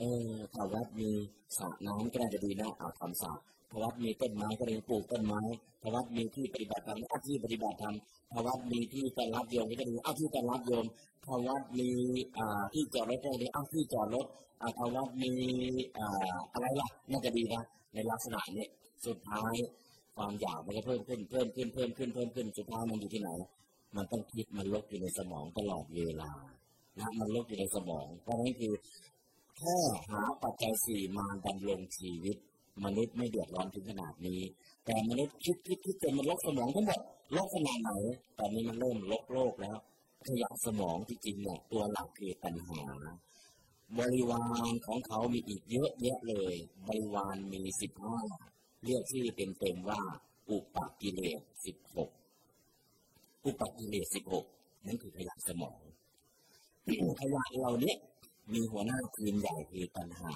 [0.00, 1.10] เออถ้าวัดมี
[1.56, 3.32] สระน้ำก็น่าจะดีนะเอาทำสระ
[3.70, 5.40] ถ้าวัดมีต้นไม้ก็เลยปลูกต้นไม้
[5.82, 7.94] ถ้าวัดมีที่ปฏิบัติธรรมอาที่ปฏิบัติธรรม
[8.32, 10.86] ถ้าวัดมีที่ต้อนรับโยมก็จะดีเอาที่ต้อนรับโยม
[11.24, 11.88] ถ้าวัดมี
[12.36, 14.26] อ่าที่จอดรถก็ดีเอาที่จอดรถ
[14.60, 15.30] อ่าถ้าวัดมี
[15.98, 17.62] อ่าอะไรล่ะน่าจะดีนะ
[17.94, 18.66] ในลักษณะนี้
[19.06, 19.54] สุดท้าย
[20.16, 23.30] ความอยากมันก็เพิ่มขึ้นเพิ่มขึ้นเพิ่มขึ้นเพิ่มขึ้นสุดท้ายมันอยู่ที่ไหน
[23.96, 26.32] มันต้องคิดมันลบอยู่ในสมองตลอดเวลา
[26.98, 28.72] นะมันลบอยู่ในสมองเพราะนั้นคือ
[29.62, 32.36] แค่หาปัจจัยสี่มาดำรงชีวิต
[32.84, 34.40] มนุษย์ไม่เดือดร้อนถึงขนาดนี้
[34.84, 37.00] แต่มนุษย์คิดคิดคิดจนมันลบสมองทั้งหมด
[37.36, 37.90] ลบขนาดไหน
[38.38, 39.76] ตอนนี้มันเริ่มลบโลกแล้ว
[40.26, 42.82] ขยะสมองที่จริงเนี่ยตัวหลักคือปัญหา
[43.98, 46.54] บริวารของเขามีอีกเยอะแยะเลย
[46.88, 48.18] บริวารมีสิบห้า
[48.84, 50.00] เรียกชื่อเต็มๆว่า
[50.50, 52.10] อุปกิเลสสิบหก
[53.44, 54.44] อุปกิเลสสิบหก
[54.86, 55.80] นั่นคือขยะสมอง
[57.20, 57.94] ขยะเหล่านี้
[58.54, 60.32] มีหัวหน้าทีมใหญ่คือปัญหา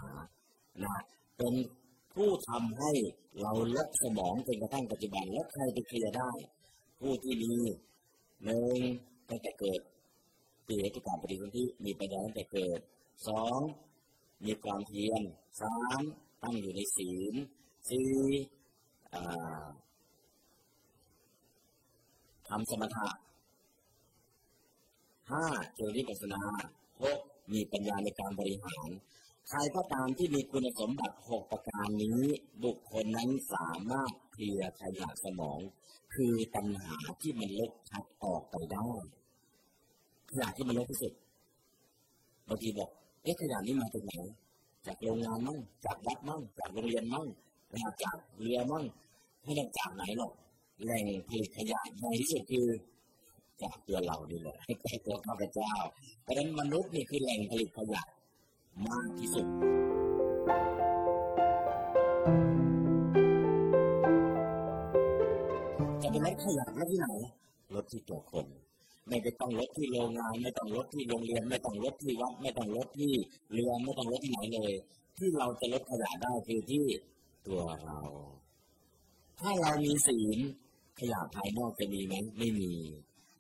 [0.83, 0.95] นะ
[1.39, 1.55] เป็น
[2.15, 2.93] ผู้ทำให้
[3.41, 6.31] เราลดสมองจนกระทั่งปัจจุบันแล้วใครไปเคลียร์ได้
[7.01, 7.53] ผู้ที่มี
[8.45, 8.79] หนึ่ง
[9.29, 9.81] ตั้งแต่เกิด
[10.65, 12.81] เปีเหตุการปฏิสนธิมีปัญญาตั้งแต่เกิด
[13.29, 13.59] สอง
[14.45, 15.23] มีความเพียร
[15.61, 16.01] สาม
[16.43, 17.35] ตั้งอยู่ในศีล
[17.89, 18.11] สี่
[22.49, 23.09] ทำสมถะ
[25.31, 26.43] ห้าเจริญปัสนา
[27.03, 27.21] หก
[27.53, 28.89] มีปัญญาในการบริหาร
[29.49, 32.21] ใครก็ตามที่มีคุณสมบัติหกประการนี้
[32.65, 35.59] บุคคลนั้นสามารถเคลียร์ขยะสมอง
[36.15, 38.89] คือปัญหาที่มันลบชัดออกไปได้
[40.31, 41.13] ขยะที่มันลบที่สุด
[42.49, 42.91] บางทีบอก
[43.23, 44.13] เอ๊ะขยะนี้มาจากไหน
[44.87, 47.27] จากโรงงานมั่งจากวัดมั่งจากโรงเรียนมั่ง
[48.03, 48.85] จากเรือมั่ง
[49.45, 50.33] ไม่ได้จากไหนหรอก
[50.83, 52.67] แหล่งผลิตขยะในที่สุดคือ
[53.63, 55.73] จากตัวเรานี่แหละให้ใกล้ตัวข้าพเจ้า
[56.23, 58.03] เพราะฉะนั้นมนุษย์นี่คือแหล่งผลิตขยะ
[58.89, 59.47] มากที่สุด
[66.03, 67.09] จะไปลดขยะลดที่ไหน
[67.75, 68.47] ลดที่ตัวคน
[69.09, 73.15] ไม่ไปต้องลดที่โรงงาน ไม่ต้องลดที่โรงเรียน ไม่ต้องลดที่วัด ไม่ต้องลดที่
[73.53, 74.73] เรือไม่ต้องลดที่ไหนเลย
[75.19, 76.85] ที่เราจะลดขยะได้คือที่
[77.47, 78.01] ตัวเรา
[79.41, 80.39] ถ้าเรามีศีล
[80.99, 82.73] ขยะภายนอกจะมีไหมไม่มี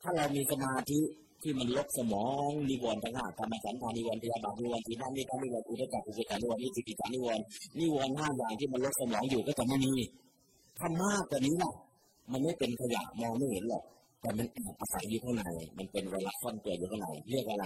[0.04, 1.00] ถ้าเรามีสมาธิ
[1.42, 7.42] ที่มันลบสมองนิวรณ์ทั้งห้ากรรมฉันทานิวรณ์พยาบาทนิวรณ์ทีนั่นนี่ทั้งนิวรณ์อุทจักอุเบกขานิวรณ์นิสิกิจานิวรณ์
[7.78, 9.92] นิวรณ์ห้าอย่างที่มันลบสมองอยู่ก็จะไม่มี
[10.78, 11.72] ถ้ามากกว่านี้ล่ะ
[12.32, 13.84] มันไม่เป็นขยะมองไม่เห็นหรอก
[14.20, 14.46] แต่มัน
[14.80, 15.44] อาศัยอยู่ข้างใน
[15.78, 17.64] มันเป็นเวลาซ่อนตัวอยู่ข้างในเรียกอะไร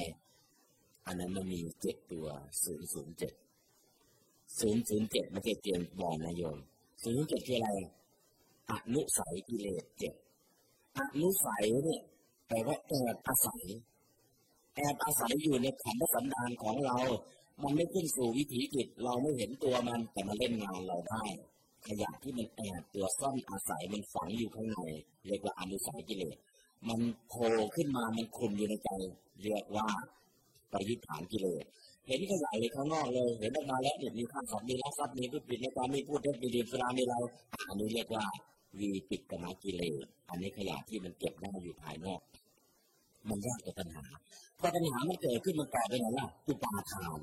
[1.06, 2.26] อันนั้นมันมีเจ็ดตัว
[2.64, 3.32] ศูนย์ศูนย์เจ็ด
[4.60, 6.58] ศูนย์ศูนย์เจ็ดไม่ใช่เตียนบอกนายโยม
[7.02, 7.70] ศูนย์เจ็ดคืออะไร
[8.70, 10.14] อนุสัยกิเลสเจ็ด
[10.98, 12.02] อนุสัยเนี่ย
[12.48, 13.62] แปลว่าแอบอาศัย
[14.74, 16.96] แอบอาศัยอยู่ในขันธสันดานของเรา
[17.62, 21.22] มันไม่ขึ้นสู่วิถีจิต เราไม่เห็นตัวมันแต่มาเล่นงานเราได้
[21.86, 24.78] ขยะที่มันแอบตัวซ่อนอาศัยมันฝังอยู่ข้างใน
[25.26, 26.36] เรียกว่าอนุสัยกิเลส
[26.88, 28.90] มันโผล่ขึ้นมามันคุมอยู่ในใจ
[29.42, 29.86] เรียกว่า
[30.72, 31.64] ปริฐานกิเลส
[32.06, 37.18] เห็นขยะเลยข้างนอกเลยเห็นออกมาแล้วเนี่ยมีข้างสัตว์มีลักทรัพย์มีผู้ผิดในการมีพูดเท็จมีดีสุรามีเรา
[37.68, 38.24] อันนี้เรียกว่า
[38.78, 42.20] วีปิดกนากิเลสอันนี้ขยะที่มันเก็บได้อยู่ภายนอก
[43.28, 44.04] มันยากกับปัญหา
[44.58, 47.20] พอปัญหามันเกิดขึ้นมันกลายเป็นอะไรล่ะอุปาทาน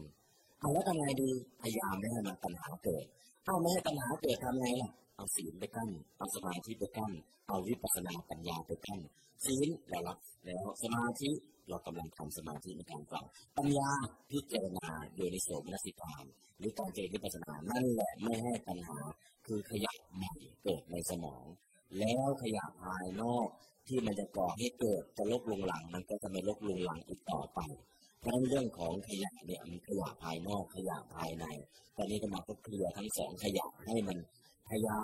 [0.60, 1.30] เอาแล้วทำไงดี
[1.62, 3.06] พยายามไม่ให้มันปัญหาเกิด
[3.46, 7.12] เอาไม่ให้ปัญหาเกิดทำไงล่ะเอาศีลไปกั้นเอาสมาธิไปกั้น
[7.48, 9.00] เอาวิปัสสนาปัญญาไปกั้น
[9.46, 11.30] ศีลเรารับแล้วสมาธิ
[11.70, 13.24] เรากำลังทำสมาธิในการฟัง
[13.58, 13.90] ปัญญา
[14.32, 16.24] พิจารณาโดยในโสมนสิทาน
[16.60, 18.98] หรือการเจริญวิปัสสนานั่นแหละไม่ให้ปัญหา
[19.46, 21.46] คือขยะใหม่เกิดในสมอง
[22.00, 23.48] แล้วขยะภายนอก
[23.88, 27.60] ที่มันจะก่อให้เกิดจะลบลงหลัง มันก็จะไม่ลบลงหลังอีกต่อไป
[28.20, 31.46] เพราะเรื่องของขยะเนี่ยมันขยะภายนอกขยะภายใน
[31.98, 34.18] ตอนนี้จะมาก็เคลียร์ทั้งสองขยะให้มัน
[34.70, 35.00] พยายา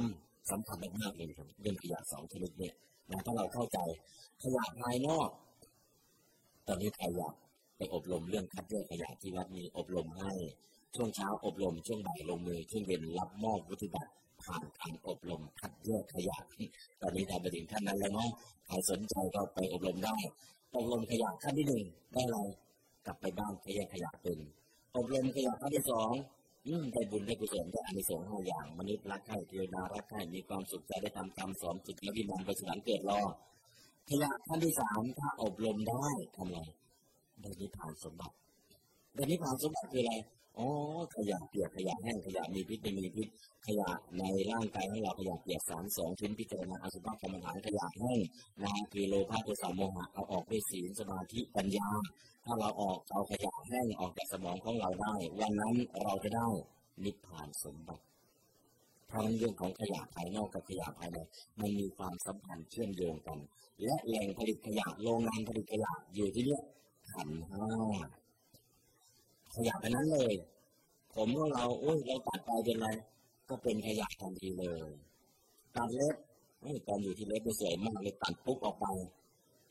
[0.00, 0.02] ม
[0.50, 2.74] สำคัญมากเลยครับเรื่องขยะสองชนิดเนี่ย
[3.10, 3.78] นะถ้าเราเข้าใจ
[4.42, 5.28] ขยะภายนอก
[6.68, 7.34] ตอนนี้ใครอยาก
[7.76, 10.32] ไปอบรมเรื่องคัดแยกขยะที่วัดมีอบรมให้
[10.94, 14.10] ช่วงเช้าอบรม ช่วงบ่ายลงมือช่วงเย็นรับมอบวัตถุบัตร
[14.42, 16.36] ผ่านการอบรมคัดแยกขยะ
[17.02, 18.28] ตอนนี้ทำไปถึงขั้นนั้นแล้วเนาะ
[18.66, 20.16] ใครสนใจก็ไปอบรมได้
[20.76, 22.38] อบรมขยะขั้นที่หนึ่งได้อะไร
[23.06, 24.38] กลับไปบ้านขยะขยะเป็น
[24.96, 26.10] อบรมขยะขั้นที่สอง
[26.92, 33.20] ได้บุญได้กุศลได้อานิสงส์ห้าอย่างมนุษย์รักใครเทวดารักใครมีความสุขใจได้ทำกรรมสอนจิตและวิญญาณไปสวรรค์เกิดรอ
[34.10, 36.58] ขยะขั้นที่สามถ้าอบรมได้ทำไง
[37.40, 38.34] ได้นิพพานสมบัติ
[39.14, 40.14] ได้นิพพานสมบัติคืออะไร
[40.58, 40.68] อ๋อ
[41.14, 43.28] ขยะเปียกขยะแห้งขยะมีพิษไม่มีพิษ
[43.66, 43.88] ขยะ
[44.18, 48.18] ในร่างกายของเราขยะเปียกสามสองชิ้นพิจารณาอสุภกรรมฐานขยะแห้ง
[48.62, 51.88] นะคือโลภะโทสะโมหะเอาออกด้วยศีลสมาธิปัญญา
[52.44, 56.48] ถ้าเราออกเอาขยะแห้งออกจากสมองของเราได้ วันนั้นเราจะได้
[57.04, 58.04] นิพพานสมบัติ
[59.08, 61.18] เพราะเรื่องของขยะภายนอกกับขยะภายใน
[61.60, 63.38] มันมีความสัมพันธ์เชื่อมโยงกัน
[63.82, 66.58] และแหล่งผลิตขยะโรงงานผลิตขยะอยู่ที่นี่
[67.12, 67.64] ขันห้า
[69.54, 70.34] ขยะไปนั้นเลย
[71.14, 72.86] ผมของเราโอ้ยเราตัดไปเป็นไร
[73.48, 74.90] ก็เป็นขยะทันทีเลย
[75.76, 76.16] ตัดเล็บ
[76.88, 78.86] ตอนอยู่ที่เล็บสวยมากเลยตัดปุ๊บออกไป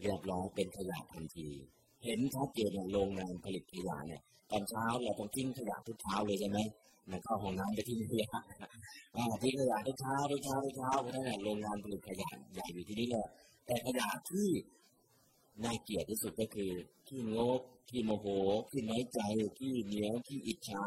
[0.01, 1.47] เรียบร้อยเป็นขยะทันที
[2.03, 6.59] เห็นชัดเจนโรงงานผลิตขยะเนี่ยตอนเช้าเราต้องทิ้งขยะทุกเช้าเลยใช่ไหม
[7.09, 8.31] มันเข้าห้องน้ำจะทิ้งขยะ
[9.43, 13.27] ทิ้งขยะทุกเช้าทุกเช้าทุกเช้าเพราะนั่นแหละโรงงานผลิตขยะใหญ่อยู่ที่นี่แหละ
[13.65, 14.47] แต่ขยะที่
[15.63, 16.71] น่าเกลียดที่สุดก็คือ
[17.07, 18.27] ที่งกที่โมโห
[18.71, 19.19] ที่น้อยใจ
[19.59, 20.83] ที่เหนียวที่อิจฉา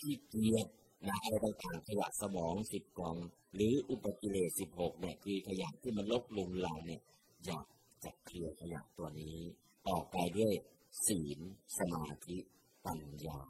[0.00, 0.66] ที่เกลียด
[1.06, 3.16] นะอะไรต่างๆขยะสมองสิบกล่อง
[3.54, 7.00] หรืออุปกิเลสสิบหกเนี่ยคือขยะที่มันลบลุงเราเนี่ย
[7.46, 7.66] อยาก
[8.04, 9.36] จะเคลียร์ขยะตัวนี้
[9.88, 10.52] ออกไปด้วย
[11.06, 11.38] ศีล
[11.78, 12.36] สมาธิ
[12.84, 13.40] ปัญญา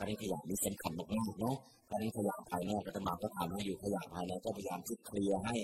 [0.00, 1.56] การขยะนี้สำคัญมากๆเนาะ
[1.90, 5.54] การขยะภายนอกก็จะมาก็ทำให้อยู่ขยะภายในก็พยายามที่เคลียร์ให้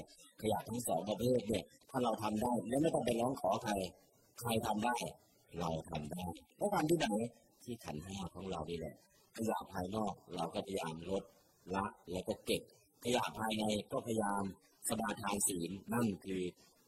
[0.42, 3.72] ขยะทั้งสองประเภทเนี่ยถ้าเราทำได้แล้วไม่ต้องไปร้องขอใคร
[4.40, 4.96] ใครทำได้
[5.60, 6.24] เราทำได้
[6.56, 7.08] แล้วทำที่ไหน
[7.64, 8.94] ที่ขันห้าของเรานี่แหละ
[9.36, 11.22] ขยะภายนอกเราก็พยายามลด
[11.74, 12.62] ละแล้วก็เก็บ
[13.04, 14.42] ขยะภายในก็พยายาม
[14.88, 16.42] สมาทานศีลนั่นคือ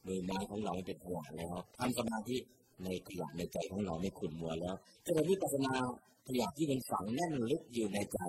[0.05, 2.37] มือไม้ของเราเป็นขยะแล้วทำสมาธิ
[2.83, 5.73] ในขยะในใจของเราไม่ขุ่นมัวแล้วจะเป็นวิปัสนา
[6.27, 8.19] ขยะที่เป็นฝังแน่นลึกอยู่ในใจ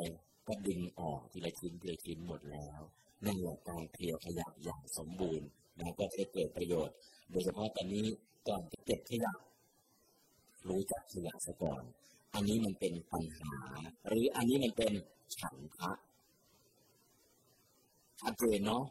[0.47, 2.81] ก็ดึงออกทีละชิ้นทีละชิ้นหมดแล้ว
[3.25, 6.95] นั่นแหละการเคลียร์ขยะอย่างสมบูรณ์นะก็จะเกิดประโยชน์
[7.31, 8.07] โดยเฉพาะตอนนี้
[8.49, 9.33] ก่อนจะเก็บขยะ
[10.69, 11.83] รู้จักขยะซะก่อน
[12.35, 13.53] อันนี้มันเป็นปัญหา
[14.09, 14.93] หรืออันนี้มันเป็น
[15.37, 15.91] ฉันทะ
[18.21, 18.85] ชัดเจนเนาะ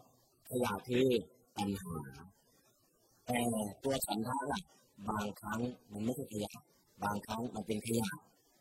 [0.50, 1.08] ขยะคือ
[1.58, 1.98] ปัญหา
[3.26, 3.40] แต่
[3.84, 4.62] ตัวฉันทะล่ะ
[5.08, 5.60] บางครั้ง
[5.92, 6.54] มันไม่ใช่ขยะ
[7.04, 8.10] บางครั้งมันเป็นขยะ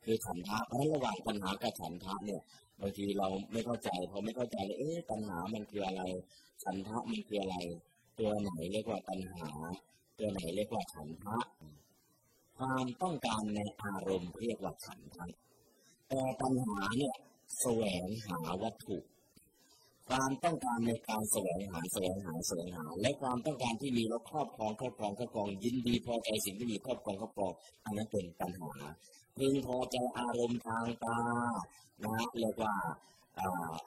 [0.05, 2.41] คือฉันทะเพราะระหว่างปัญหากับฉันทะเนี่ย
[2.81, 6.03] บางทีเราไม่เข้าใจพอไม่เข้าใจเลยเอ๊ะปัญหามันคืออะไร
[6.63, 7.57] ฉันทะมันคืออะไร
[8.19, 9.49] ตัวไหนเรียกว่าปัญหา
[10.19, 11.37] ตัวไหนเรียกว่าฉันทะ
[12.57, 15.27] ความต้องการในอารมณ์เรียกว่าฉันทะ
[16.09, 17.15] แต่ปัญหาเนี่ย
[17.61, 18.97] แสวงหาวัตถุ
[20.09, 27.53] ความต้องการในการแสวงหาแสวงหาแสวงหา และความต้องการที่มีแล้วครอบครองครอบครองครอบครองยินดีพอใจสิ่งที่มีครอบครองครอบครอง
[27.85, 28.73] อันนั้นเป็นปัญหา
[29.37, 31.19] พึงพอใจอารมณ์ทางตา
[32.05, 32.75] นะเรียกว่า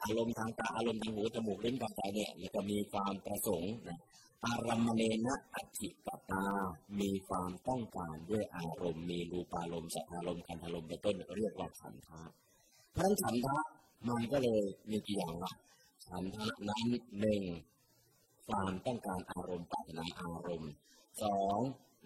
[0.04, 3.98] อารมณ์ทางตาอารมณ์ทางหูจมูกลิ้นกายใจเนี่ยจะมีความประสงค์นะ
[4.46, 6.44] อารมเนนะอัติปตา
[7.00, 12.22] มีความต้องการด้วยอารมณ์ มีรูปารมณ์สัทธารมณ์คันธารมณ์เป็นต้นเรียกว่าฉันทะ
[12.92, 13.58] เพราะฉันฉันทะ
[14.08, 15.52] มันก็เลยมีกี่อย่างละ
[16.04, 16.86] ฉันทะนั้น
[17.18, 17.42] หนึ่ง
[18.46, 20.72] ความต้องการอารมณ์ปัจนาอารมณ์
[21.22, 21.58] สอง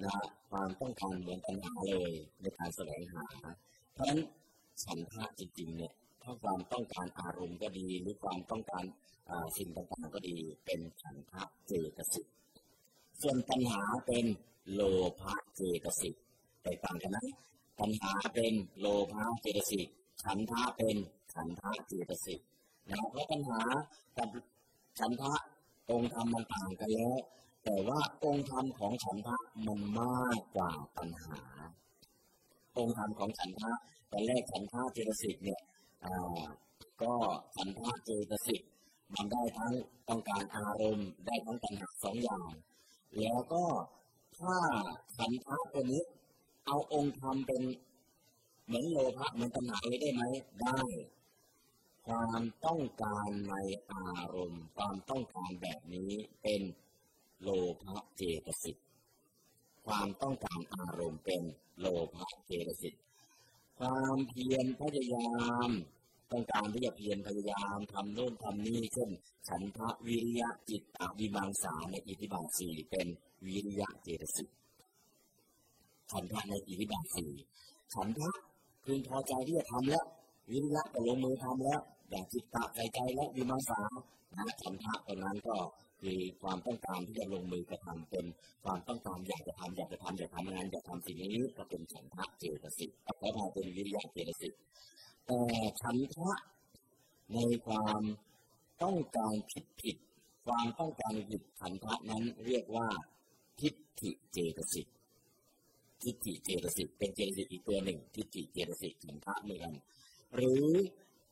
[0.04, 0.14] นะ
[0.50, 3.24] ความต้องการเหมือนปัญหาเลยในการแสวงหา
[3.92, 4.20] เพราะฉะนั้น
[4.84, 8.84] ฉันทะจริงๆเนี่ยถ้าความต้องการอารมณ์ก็ดี หรือความต้องการ
[9.56, 12.26] สิ่งต่างๆก็ดี เป็นฉันทะเจตสิก
[13.20, 14.26] ส่วนปัญหาเป็น
[14.72, 14.80] โล
[15.20, 16.14] ภะเจตสิก
[16.62, 17.26] ไปต่างกันนะ
[17.80, 19.88] ปัญหาเป็นโลภะเจตสิก
[20.22, 20.96] ฉันทะเป็น
[21.34, 22.40] ฉันทะเจตสิก
[22.90, 23.60] นะเพราะปัญหา
[24.18, 24.28] กับ
[24.98, 25.32] ฉันทะ
[25.90, 27.16] องค์ธรรมมันต่างกันแล้ว
[27.64, 31.40] แต่ว่าองค์ธรรมของฉันทะมันมากกว่าปัญหา
[32.78, 33.72] องค์ธรรมของฉันทะ
[34.10, 35.60] ตอนแรกฉันทะเจตสิกเนี่ย
[37.02, 37.12] ก็
[37.56, 38.62] ฉันทะเจตสิก
[39.14, 39.72] มันได้ทั้ง
[40.08, 42.50] ต้องการอารมณ์ได้ทั้งปัญหาสองอย่าง
[43.20, 43.64] แล้วก็
[44.38, 44.56] ถ้า
[45.16, 46.02] ขันธะตัวนี้
[46.66, 47.62] เอาองค์ธรรมเป็น
[48.66, 50.22] เหมือนโลภะเหมือนตัณหาเลยได้ไหม
[50.62, 50.78] ได้
[52.06, 53.54] ความต้องการใน
[53.92, 56.10] อารมณ์ ความต้องการแบบนี้
[56.42, 56.62] เป็น
[57.42, 57.48] โล
[57.82, 58.76] ภะเจตสิก
[59.86, 61.42] ความต้องการอารมณ์เป็น
[61.78, 62.94] โลภะเจตสิก
[63.78, 65.30] ความเพียรพยายา
[65.68, 65.70] ม
[66.32, 69.10] ต้องการที่จะเพียรพยายามทำโน่นทำนี่เช่น
[69.48, 73.06] ฉันทะวิริยะจิตตวิมังสาในอิทธิบาทสี่เป็น
[73.46, 74.48] วิริยะเจตสิก
[76.10, 77.32] ฉันทะในอิทธิบาทสี่
[77.94, 78.30] ฉันทะ
[78.84, 80.04] พึงพอใจที่จะทำแล้ว
[80.50, 83.80] วิริยะก็ลงมือทำแล้ว อย่างจิตตะใจใจและวิมังสา
[84.36, 85.56] นะฉันทะตรงนั้นก็
[86.00, 88.26] คือความต้องการที่จะลงมือกระทำเป็น
[88.64, 92.90] ความต้องการอยากจะทำอยากจะทำอยากทำงานอยากทำสิ่งนี้ก็เป็นฉันทะเจตสิก
[93.20, 94.52] แล้วพอเป็นวิริยะเจตสิก
[95.26, 95.40] แต่
[95.82, 96.30] ฉันทะ
[97.32, 98.02] ในความ
[98.82, 99.96] ต้องการผิดผิด
[100.46, 102.88] ความต้องการผิดฉันทะนั้นเรียกว่า
[103.60, 104.86] ทิฏฐิเจตสิก
[106.02, 109.72] ทิฏฐิเจตสิกเป็นเจตสิกอีกตัวหนึ่งทิฏฐิเจตสิกฉันทะเหมือน
[110.34, 110.66] หรือ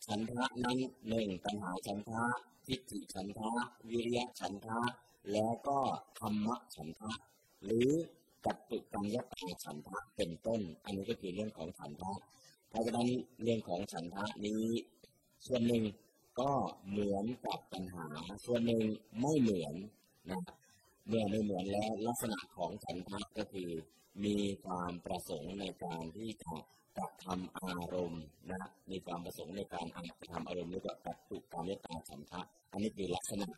[0.06, 0.78] ฉันทะนั้น
[1.08, 2.22] หนึ่งปัญหาฉันทะ
[2.66, 3.50] ทิฏฐิฉันทะ
[3.90, 4.78] วิริยะฉันทะ
[5.32, 5.78] แล้วก็
[6.18, 7.10] ธรรมะฉันทะ
[7.64, 7.88] หรือ
[8.44, 12.12] กัตตุกรรมยตาฉันทะเป็นต้น อันนี้ก็คือเรื่องของฉันทะ
[12.68, 13.08] เพราะฉะนั้น
[13.42, 14.64] เรื่องของฉันทะนี้
[15.46, 15.84] ส่วนหนึ่ง
[16.40, 16.50] ก็
[16.88, 18.06] เหมือนกับปัญหา
[18.44, 18.82] ส่วนหนึ่ง
[19.20, 19.74] ไม่เหมือน
[20.30, 20.40] นะ
[21.06, 23.70] เมื่อไม่เหมือนแล้วลักษณะของฉันทะก็คือ
[24.24, 26.54] มีความประสงค์ในการที่จะ
[26.96, 29.86] กระทำอารมณ์นะมีความประสงค์ในการ
[30.32, 32.40] ทำอารมณ์หรือกับกัตตุกรรมยตาฉันทะ
[32.72, 33.48] อันนี้คือลักษณะ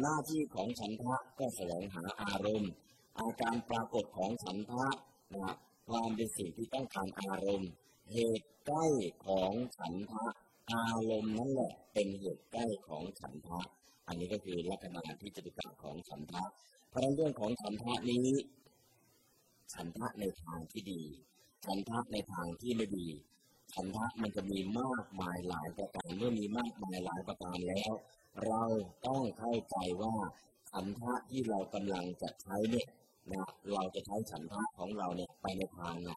[0.00, 2.70] หน้าที่ของฉันทะก็แสวงหาอารมณ์
[3.18, 4.86] อาการปรากฏของฉันทะ
[5.34, 5.52] นะ
[5.88, 7.70] ความเป็นสิ่งที่ต้องการอารมณ์
[8.12, 8.86] เหตุใกล้
[9.26, 10.24] ของฉันทะ
[10.72, 13.60] อารมณ์นั่นแหละเป็นเหตุใกล้ของฉันทะ
[14.06, 16.42] อันนี้ก็คือลักษณะที่จตุกรรมของฉันทะ
[16.88, 18.28] เพราะเรื่องของฉันทะนี้
[19.74, 21.02] ฉันทะในทางที่ดี
[21.66, 23.08] ฉันทะในทางที่ไม่ดี
[23.74, 27.92] ฉันทะมันจะมีมากมายหลายประการเมื่อมีมากมายหลายประการแล้ว
[28.46, 28.62] เรา
[29.06, 30.14] ต้องเข้าใจว่า
[30.70, 32.88] ฉันทะที่เรากำลังจะใช้เนี่ย
[33.32, 36.14] นะเราจะใช้ฉันทะของเราเนี่ยไปในทางไหน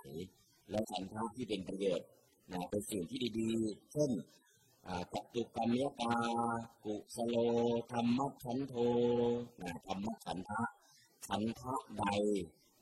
[0.70, 2.08] และฉันทะที่เป็นประโยชน์
[2.52, 4.12] นะเป็นสิ่งที่ดีๆ เช่น
[5.14, 6.16] จัตุกรรมยตา
[6.84, 7.36] กุสโล
[7.92, 8.74] ธรรมชันโท
[9.62, 10.62] นะธรรมฉันทะ
[11.28, 12.04] ฉันทะใด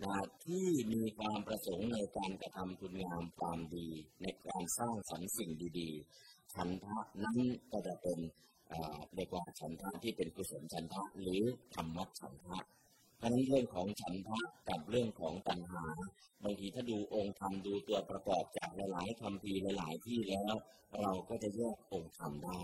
[0.04, 3.90] นะที่มีความประสงค์ในการกระทำคุณงามความดี
[4.22, 7.40] ในการสร้างสรรค์สิ่งดีๆฉันทะนั้น
[7.72, 8.20] ก็จะเป็น
[9.16, 11.44] เรียกว่าฉันทะที่เป็นกุศลฉันทะหรือ
[11.76, 12.58] ธรรมะฉันทะ
[13.18, 15.86] เพราะนั้เรื่องของฉันทะกับเรื่องของตัณหา
[16.44, 20.54] บางทีถ้าดูองค์ธรรมดูตัวประกอบจากหลายๆคำพีหลายๆที่แล้ว
[21.02, 22.62] เราก็จะแยกองค์ธรรมได้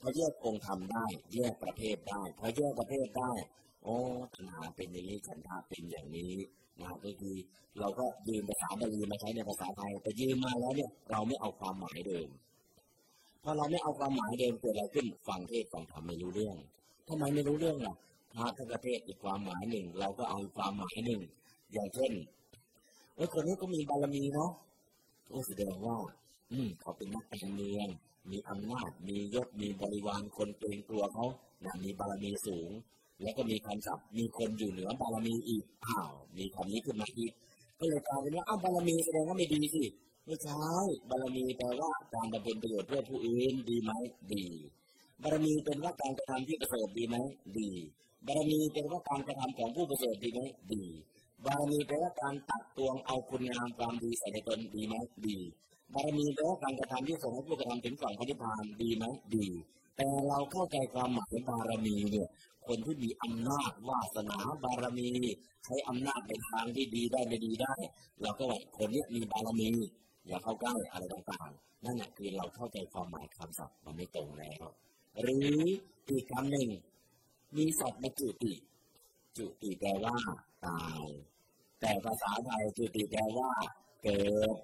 [0.00, 3.32] พอแยกองค์ธรรมได้ แยกประเภทได้พอแยกประเภทได้
[3.82, 3.96] โอ้
[4.34, 6.34] ตัณหาเป็นอย่างนี้ฉันทะเป็นอย่างนี้
[6.80, 7.34] นะก็คือ
[7.80, 12.28] เราก็ยืมภาษาบาลีมาใช้ในภาษาไทย แต่ยืมมาแล้วเนี่ยเราไม่เอาความหมายเดิม
[13.42, 16.56] พอเราไม่เอาความหมายเดิมเกิดอะไรขึ้นฟังเทศฟังธรรมไม่รู้เรื่อง
[17.08, 17.94] ทำไมไม่รู้เรื่องล่ะ
[18.32, 21.20] พระทั้งประเทศอีกความหมายหนึ่ง เราก็เอาความหมายหนึ่ง
[21.72, 22.12] อย่างเช่น
[23.16, 24.50] เอ้คนนี้ก็มีบารมีเนาะ
[25.28, 25.96] โอ้แสดงว่า
[26.52, 27.88] อืมเขาเป็นนักการเมือง
[28.30, 31.24] มีอำนาจมียศมีบริวารคนเกรงกลัวเขา
[31.64, 32.70] นะมีบารมีสูง
[33.22, 37.32] แล้วก็มีคำศัพท์มีคนอยู่เหนือบารมีอีกอ้าวมีคำนี้ขึ้นมาอีก
[37.78, 39.84] ก็เลยกลายเป็นว่าอ้าวบารมีแสดงว่าไม่ดีสิ
[40.26, 40.62] ไม่ใช่
[41.10, 43.92] บารมีแปลว่าการบำเพ็ญประโยชน์เพื่อผู้อื่นดีไหม
[44.32, 44.44] ดี
[45.22, 47.16] บารมีเป็นว่าการกระทำที่ประเสริฐดีไหม
[47.58, 47.70] ดี
[48.26, 50.40] บารมีเป็นว่าการกระทำของผู้ประเสริฐดีไหม
[50.72, 50.84] ดี
[51.44, 54.94] บารมีเป็นว่าการตักตวงเอาคุณงามความดีใส่ในตนดีไหม
[55.26, 55.36] ดี
[55.94, 59.04] บารมีเป็นว่าการกระทำที่ส่งให้ผู้กระทำถึงฝั่งพระนิพพานดีไหม
[59.34, 59.46] ดี
[59.96, 62.28] แต่เราเข้าใจความหมายบารมีเนี่ย
[62.66, 65.08] คนที่มีอำนาจวาสนาบารมี
[65.64, 67.74] ใช้อำนาจในทางที่ดีได้ไม่ดีได้
[68.22, 69.70] เราก็ว่าคนนี้มีบารมี
[70.26, 74.62] อย่าเข้าใกล้อะไรต่างๆ นั่นแหละคือเราเข้าใจความหมายคำศัพท์มันไม่ตรงแล้ว
[75.20, 75.58] หรือ
[76.08, 76.68] อีกคำหนึ่ง
[77.56, 78.54] มีศัพท์มาจุติ
[79.36, 80.16] จุติแปลว่า
[80.66, 81.02] ตาย
[81.80, 83.50] แต่ภาษาไทยจุติแปลว่า
[84.02, 84.56] เกิด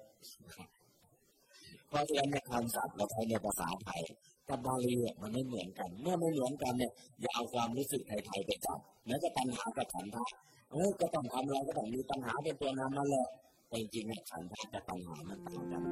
[1.87, 4.01] เพราะฉะนั้นคำศัพท์เราใช้ในภาษาไทย
[4.49, 10.25] กับบาลีมันไม่เหมือนกัน เมื่อไม่เหมือนกันเนี่ยอย่าเอาความรู้สึกไทยๆไปจับแม้จะปัญหากับฉันทะ
[10.71, 13.27] เออก็ต้องทำอะไรก็ต้องมีปัญหาเป็นตัวนำมาแหละ
[13.67, 15.83] แต่จริงๆเนี่ยฉันทะกับปัญหามันต่างกัน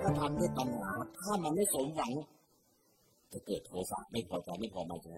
[0.00, 2.12] ถ้าทำด้วยปัญหาถ้ามันไม่สมหวัง
[3.32, 5.08] จะเกิดโทสะไม่พอใจไม่พอมาใจ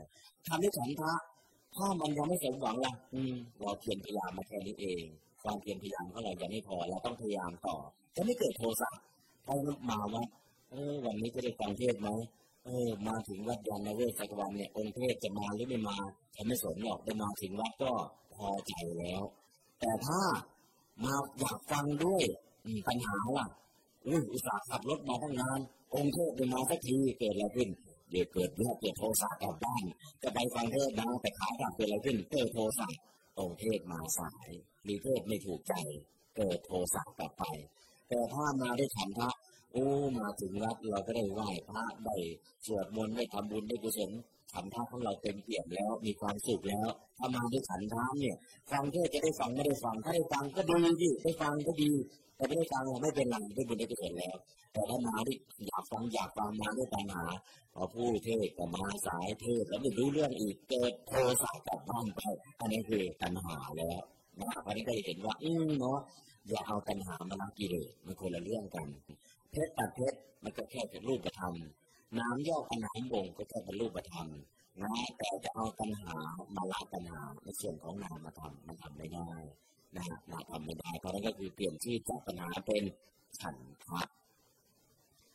[0.47, 1.13] ทำด้วยฉันทะ
[1.77, 5.05] ถ้ามันยังไม่สมหวังล่ะอืมเราเพียรพยายามมาแค่นี้เอง
[5.49, 7.77] ความเพียรพยายามของเรายังไม่พอเราต้องพยายามต่อ
[8.17, 8.91] จะไม่เกิดโทสะ
[9.47, 9.55] ถ้า
[9.91, 10.25] มาว่า
[10.71, 12.09] เออวันนี้จะได้ฟังเทศไหม
[12.65, 15.97] เออมาถึงวัดยานนเวศสักวันเนี่ยองค์เทศจะมาหรือไม่มา
[16.35, 17.93] ฉันไม่สนหรอกได้มาถึงวัดก็
[18.35, 19.23] พอใจแล้ว
[19.81, 20.21] แต่ถ้า
[21.05, 22.23] มาอยากฟังด้วย
[22.89, 23.47] ปัญหาล่ะ
[24.07, 25.61] อุ้ยอุตส่าห์ขับรถมาตั้งนาน
[25.95, 27.69] องค์เทศไปมาสักทีเกิดอะไรขึ้น
[28.11, 29.83] เดี๋ยวเกิดเรื่องเกิดโทสะกลับบ้าน
[30.23, 32.89] จะไปฟังเทศนะแต่ขากลับเกิดอะไรขึ้นเกิดโทสะ
[33.41, 34.49] องค์เทศมาสาย
[34.87, 35.75] มีเทศไม่ถูกใจ
[36.37, 37.45] เกิดโทสะกลับไป
[38.09, 39.31] แต่ถ้ามาได้ฉันทะ
[39.73, 39.87] โอ้
[40.19, 42.17] มาถึงวัดเราก็ได้ไหว้พระได้
[42.67, 44.11] สวดมนต์ได้ทำบุญได้กุศล
[44.53, 46.89] ฉันทะของเราเต็มเปี่ยมแล้วมีความสุขแล้ว
[47.19, 48.37] ถ้ามาด้วยฉันทะเนี่ย
[48.71, 51.91] ฟังเทศจะได้ฟังไม่ได้ฟังถ้าได้ฟังก็ดีดิได้ฟังก็ดี
[52.37, 54.37] แต่ไม่ได้ฟังเราไม่เป็นไรได้บุญได้กุศลแล้ว
[54.73, 55.37] แต่ถ้ามาที่
[55.69, 57.25] อยากฟังอยากฟังมาด้วยปัญหา
[57.75, 62.21] พอผู้เทศก็มาสายเทศแล้วไม่รู้เรื่องอีกเกิดโทสะกลับบ้านไป
[62.61, 64.01] อันนี้คือปัญหาแล้ว
[64.39, 65.99] นะครับอันนี้ก็จะเห็นว่า อืมเนาะ
[66.49, 68.87] อย่าเอาปัญหามาละกิเลสมันคนละเรื่องกัน
[69.51, 71.55] เพชรตัดเพชรมันก็แค่เป็นรูปธรรม
[72.17, 74.29] น้ำย่อขนามบ่งก็แค่เป็นรูปธรรม
[74.81, 76.15] นะแต่จะเอาปัญหา
[76.57, 79.31] มาละปัญหาในส่วนของนามธรรมมันทำไม่ได้
[79.97, 82.83] นะนาทำไม่ได้เพราะนั้นก็คือเปลี่ยนชื่อจากปัญหาเป็น
[83.39, 84.01] ฉันทะ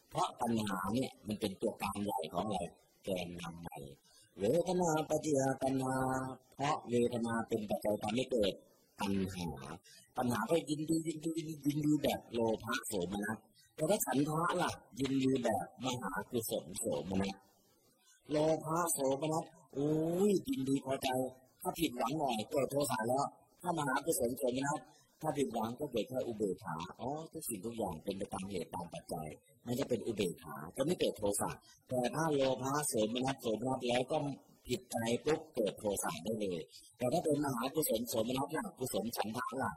[0.10, 2.60] เพราะปัญหาเนี่ยมันเป็นตัวการใหญ่ของอะไร
[3.04, 3.78] แกนนำใหม่
[4.40, 5.98] เวทนาปฏิยาปัญหา
[6.56, 8.54] เพราะเวทนาเป็นปัจจัยทำให้เกิด
[9.00, 9.48] ปัญหา
[10.18, 11.32] ปัญหาก็ยินดียินดี
[11.66, 13.38] ยินดีแบบโลภะโสมนัส
[13.76, 17.36] แต่ถ้าฉันทะล่ะยินดีแบบมหากุศลโสมนัส
[18.32, 19.90] โลภะโสมนัสโอ้
[20.30, 21.08] ยยินดีพอใจ
[21.62, 23.26] ถ้าผิดหวังหน่อยเกิดโทสะแล้ว
[23.62, 24.80] ถ้ามหากุศลโสมนัส
[25.22, 29.28] ถ้าผิดหวังก็เกิดแค่อุเบกขาอ๋อทุกสิ่งทุกอย่างเป็นไปตามเหตุตามปัจจัย
[29.64, 31.52] ไม่จะเป็นอุเบกขาจะไม่เกิดโทสะ
[31.90, 34.18] แต่ถ้าโลภะโสมนัสโสมนัสแล้วก็
[34.68, 36.62] ผิดใจปุ๊บเกิดโทสะได้เลย
[36.98, 39.72] แต่ถ้าเป็นมหากุศลโสมนัสล่ะกุศลฉันทะล่ะ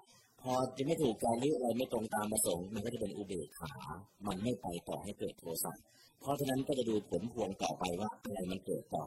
[0.47, 3.73] พอจะไม่ถูกใจหรืออะไรไม่ตรงตามประสงค์ มันก็จะเป็นอุเบกขา
[4.27, 5.73] มันไม่ไปต่อให้เกิดโทสะ
[6.21, 9.05] เพราะฉะนั้นก็จะดูผลพวงต่อไปว่าอะไรมันเกิดต่อ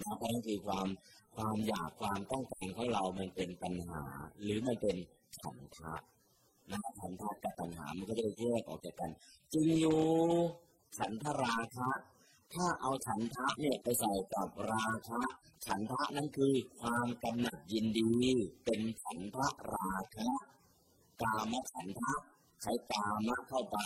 [0.00, 0.88] นะเพราะนั่นคือความ
[1.36, 4.02] ความอยากความต้องการของเรา มันเป็นปัญหา
[4.42, 4.96] หรือมันเป็น
[5.38, 5.94] ฉันทะ
[6.70, 9.10] นะฉันทะกับปัญหามันก็จะแยกออกจากกัน
[9.52, 10.00] จริงอยู่
[10.98, 11.90] ฉันทราคะ
[12.54, 15.20] ถ้าเอาฉันทะเนี่ยไปใส่กับราคะ
[15.66, 18.10] ฉันทะนั้นคือความกำหนัดยินดี
[18.64, 20.28] เป็นฉันทะราคะ
[21.22, 22.12] กามฉันทะ
[22.62, 23.78] ใช้กามะเข้าไป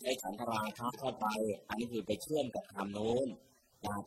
[0.00, 1.26] ใช้ฉันทราคะเข้าไป
[1.68, 3.28] อันนี้คือไปเชื่อมกับคำโน้น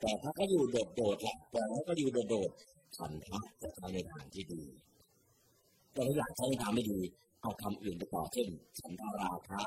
[0.02, 4.64] แต่ถ้าก็อยู่โดดๆแหละแต่ถ้าก็อยู่โดดๆฉันทะจะทำในทางที่ดี
[5.94, 7.00] แต่ถ้าอยากใช้ในทางไม่ดี
[7.42, 8.48] เอาคำอื่นไปต่อเช่น
[8.80, 9.62] ฉันทราคะ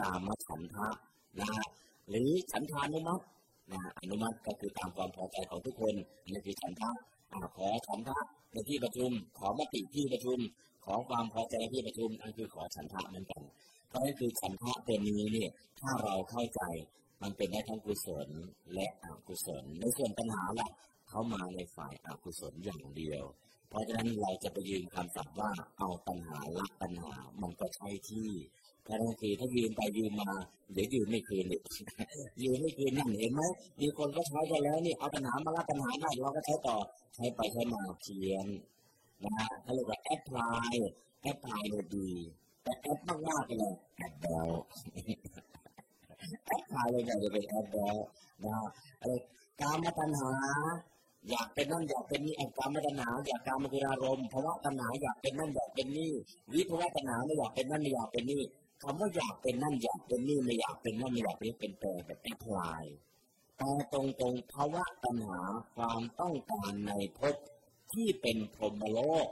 [0.00, 0.88] กามฉันทะ
[1.40, 1.48] นะ
[2.08, 3.24] หรือฉันทานุมัติ
[3.72, 5.94] นะอนุมัติก็คือตามความพอใจของทุกคน
[6.30, 6.90] นี่คือฉันทะ
[7.56, 8.18] ขอฉันทะ
[8.52, 10.38] ในที่ประชุม ขอมติที่ประชุม
[10.86, 13.42] ขอความพอใจที่ประชุมนั่นคือขอฉันทะเหมือนกัน
[13.88, 16.62] เพราะนั่นคือฉันทะตัวนี้เนี่ยถ้าเราเข้าใจ
[17.22, 18.28] มันเป็นได้ทั้งกุศล
[18.74, 20.68] และอกุศล ในส่วนปัญหาล่ะ
[21.08, 23.24] เขามาในฝ่ายอกุศลอย่างเดียว
[23.68, 28.28] เพราะฉะนั้นเราจะไปยืมคำสั่งว่าเอาตัณหาละตัณหามันก็ใช่ที่
[28.86, 30.30] พระนั่นคือถ้ายืมไปยืมมา
[30.72, 31.60] เดี๋ยวยืมไม่คืนเลย
[32.42, 33.42] ยืมไม่คืนนั่นเห็นไหม
[33.80, 36.76] มีคนก็ใช้กันแล้วนี่เอาตัณหามาละตัณหาได้เราก็ใช้ต่อ
[37.14, 38.46] ใช้ไปใช้มาเพี้ยน
[39.24, 42.10] นะฮะเขาเรียกว่า apply apply เนี่ยดี
[42.62, 42.98] แต่แอป
[43.28, 44.50] มากๆไปเลยแอปเปิล
[46.46, 47.96] apply เลยจะเป็นแอปเปิล
[48.44, 48.56] นะ
[49.00, 49.12] อะไร
[49.60, 50.32] การมาปัญหา
[51.30, 56.12] อยากเป็นนั่นอยากเป็นนี่แอบการมาตัณหาอยากการมาคืออารมณ์ภาวะตัณหาอยากเป็นนั่นอยากเป็นนี่
[56.52, 58.42] วิภาวะตัณหาไม่อยากเป็นนั่นไม่อยากเป็นนี่
[58.82, 62.84] คำว่าอยากเป็นนั่นอยากเป็นนี่ไม่อยากเป็นนั่นไม่อยากเป็นเป็นแปลแบบ apply
[63.56, 65.40] แต่ตรงตรงภาวะตัณหา
[65.74, 67.36] ความต้องการในภพ
[67.92, 69.28] ที่เป็นพรหมโลก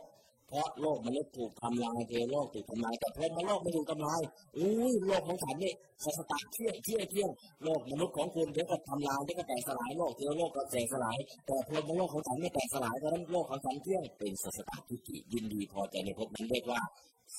[0.49, 4.21] เพราะโลกมนุษย์ถูกทำลายเทวโลกถูกทำลายแต่พรหมโลกไม่ถูกทำลาย
[4.57, 5.73] อุ้ยโลกของฉันนี่
[6.05, 7.31] สสตาเที่ยงเที่ยงเที่ยง
[7.65, 16.81] โลกมนุษย์ของคุณเดี๋ยวก็ทำลายเดี๋ยวก็แตกสลายโลกเทโลกก็แตกสลายแต่พรหมโลกของฉันไม่แตกสลายเพราะนั้นโลกของฉันเที่ยงเป็นสสตาทิฏฐิยินดีพอใจในภพนั้นเรียกว่า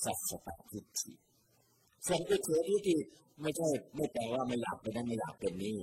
[0.03, 1.11] สัสตาทิฏฐิ
[2.05, 2.97] ส่วนอุเฉทิฏฐิ
[3.41, 5.80] ไม่ใช่ไม่แปลว่าไม่อยากเป็นนั้นไม่อยากเป็นนี่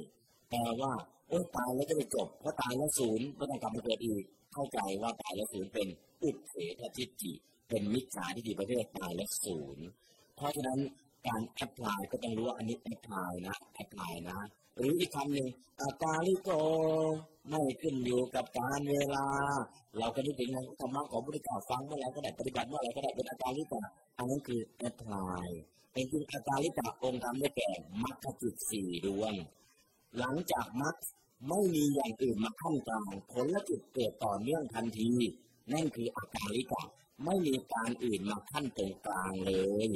[0.51, 0.93] แปลว่า
[1.29, 5.89] โอ้ตายแล้วจะไปจบเพราะตายแล้วศูนย์ก็ต้องกลับมาเกิดอีก เข้าใจว่าตายแล้วศูนย์เป็น
[6.23, 6.55] อุเฉ
[6.97, 7.33] ทิฏฐิ
[7.69, 9.87] เป็นมิจฉาทิฏฐิประเภทตายแล้วศูนย์
[10.37, 10.79] เพราะฉะนั้น
[11.27, 14.39] การ apply ก็ต้องรู้ว่าอันนี้ apply นะ apply นะ
[14.77, 15.49] หรืออีกคำหนึ่ง
[15.81, 16.51] อาการลิโก
[17.49, 19.27] ไม่ขึ้นอยู่กับการเวลา
[19.99, 23.75] เราก็นึกถึงในธรรมะของพระพุทธเจ้าฟังเมื่อไรก็ได้ปฏิบัติเมื่อไรก็ได้เป็นอกาลิโก
[24.19, 25.47] อันนั้นคือ apply
[25.93, 27.71] เป็นจริงอกาลิกาองค์ธรรมได้แก่
[28.05, 29.35] มรรคจิตสี่ดวง
[30.19, 30.95] หลังจากมรรค
[31.49, 35.11] ไม่มีอย่างอื่นมาขั้นกลางผลละจิตเกิดต่อเนื่องทันที
[35.73, 36.83] นั่นคืออาการลิกา
[37.25, 39.53] ไม่มีการอื่นมาขั้นตรงกลางเล
[39.87, 39.89] ย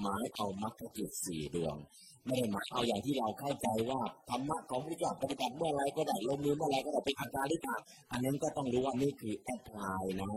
[0.00, 1.76] หมายเอามรรคจิตสี่ดวง
[2.24, 7.76] ไม่ได้หมายเอาอย่างที่เราเข้าใจว่าธรรมะของพระเจ้าปฏิบัติเมื่อไรก็ได้ลงมือเมื่อไรก็ได้เป็นอาการลิกา
[8.10, 10.28] อันนั้นก็ต้องรู้ว่านี่คือ apply นะ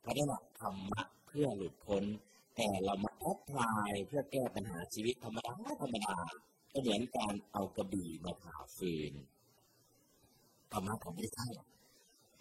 [0.00, 2.04] เพราะนั้นธรรมะเพื่อหลุดพ้น
[2.56, 6.16] แต่เรามา apply เพื่อแก้ปัญหาชีวิตธรรมดาธรรมดา
[6.72, 9.12] ก็เหมือนการเอากระบี่มาผ่าฟืน
[10.72, 11.48] ธรรมะของพระเจ้า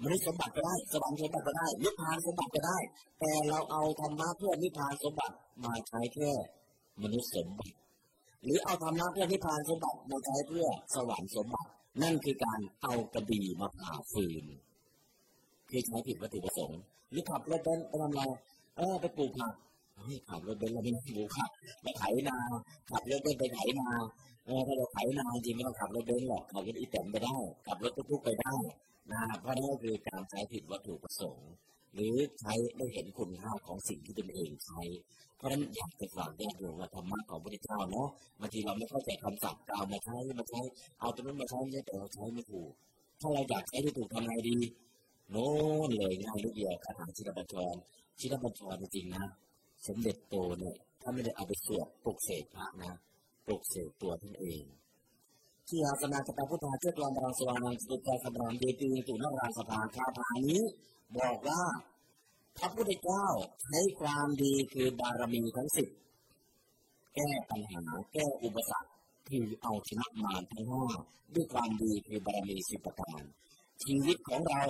[0.03, 2.77] มนุษย์สมบัติก็ได้ สวรรค์สมบัติก็ได้ นิพพานสมบัติก็ได้
[3.19, 6.31] แต่เราเอาธรรมะเพื่อนิพพานสมบัติมาใช้แค่
[7.03, 7.75] มนุษย์สมบัติ
[8.43, 11.69] หรือเอาธรรมะเพื่อนิพพานสมบัติมาใช้เพื่อสวรรค์สมบัติ
[12.01, 14.43] นั่นคือการเอากระบี่มาผ่าฟืน
[15.69, 16.79] คือใช้ผิดวัตถุประสงค์
[17.11, 18.21] หรือขับรถเบนไปทำอะไร
[18.77, 19.53] เออไปปลูกผัก
[19.95, 21.49] เฮ้ยขับรถเบนเราไม่ได้ปลูกผัก
[21.81, 22.37] ไปไถนา
[22.89, 23.87] ขับรถเบนไปไถนา
[24.67, 27.37] ถ้าเราไถนาจริงไม่ต้องขับรถเบนหรอกขับรถอีแตนไปได้
[27.67, 28.55] ขับรถทุกๆไปได้
[29.11, 31.49] นะเพราะนั่นคือการใช้ผิดวัตถุประสงค์
[31.93, 34.81] หรือใช้ไม่เห็นคุณค่าของสิ่งที่ตนเองใช้
[35.37, 40.59] เพราะฉะนั้นอยากจะฝากแยกดวงว่าธรรมะของพระพุทธเจ้าเนาะบางทีเราไม่เข้าใจคำศัพท์เอามาใช้มาใช้
[40.99, 42.71] เอาตัวนั้นมาใช้ไม่แต่เราใช้ไม่ถูก
[43.19, 44.57] ถ้าเราอยากใช้ที่ถูกทำไงดี
[45.31, 45.49] โน้
[45.87, 47.75] นเลยง่ายนิดเดียวคาถาชินบัญชร
[48.19, 49.25] ชินบัญชรจริงๆนะ
[49.87, 52.97] สมเด็จโตเนี่ยถ้าไม่ได้เอาไปสวดปลุกเสกพระนะ
[53.49, 54.63] ปลุกเสกตัวท่านเอง
[55.67, 60.61] ที่อาสนาสตาพุทธาเจ้ากลางบางสว่างสุตตาสมรามเดตีตุนราสภาคาถานี้
[61.17, 61.61] บอกว่า
[62.57, 63.25] พระพุทธเจ้า
[63.63, 65.87] ใช้ความดีคือบารมีทั้งสิบ
[67.15, 67.83] แก้ปัญหา
[68.13, 68.89] แก้อุปสรรค
[69.29, 70.85] คือเอาชนะมารทั้งห้า
[71.35, 73.21] ด้วยความดีคือบารมีสิบประการ
[73.83, 74.61] ชีวิตของเรา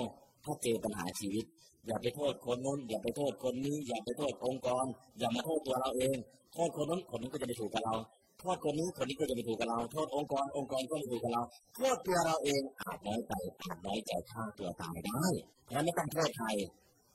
[0.43, 1.45] ถ้าเจอปัญหาชีวิต
[1.85, 4.85] อย่าไปโทษคนนู้นอย่าไปโทษคนนี้ อย่าไปโทษองค์กร
[5.19, 6.17] อย่ามาโทษตัวเราเอง
[6.53, 7.95] โทษคนนู้นคนนี้ก็จะไปถูกกับเรา
[8.39, 11.41] โทษคนนี้คนนี้ก็จะไปถูกกับเรา โทษองค์กรองค์กรก็จะถูกกับเรา
[11.75, 15.23] โทษตัวเราเองอาจน้อยใจอาจน้อยใจฆ่าตัวตายได้
[15.65, 16.47] เพราะไม่ต้องโทษใคร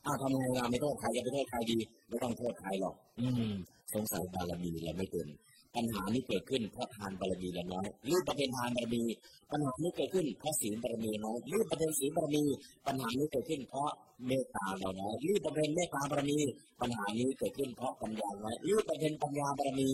[0.04, 3.52] อ้าวทำไงเราไม่โทษใครจะไปโทษใครดีไม่ต้องโทษใครหรอก อืม
[3.94, 5.28] สงสัยบารมีเราไม่เต็ม
[5.76, 9.02] ปัญหานี้เกิดขึ้นเพราะทานบารมีเราน้อยหรือประเด็นทานบารมี
[9.50, 12.42] ปัญหานี้เกิดขึ้นเพราะศีลบารมีน้อยหรือประเด็นศีลบารมี
[12.86, 13.88] ปัญหานี้เกิดขึ้นเพราะ
[14.26, 16.38] เมตตาเราน้อยหรือประเด็นเมตตาบารมี
[16.80, 19.90] ปัญหานี้เกิดขึ้นเพราะปัญญาน้อยหรือประเด็นปัญญาบารมี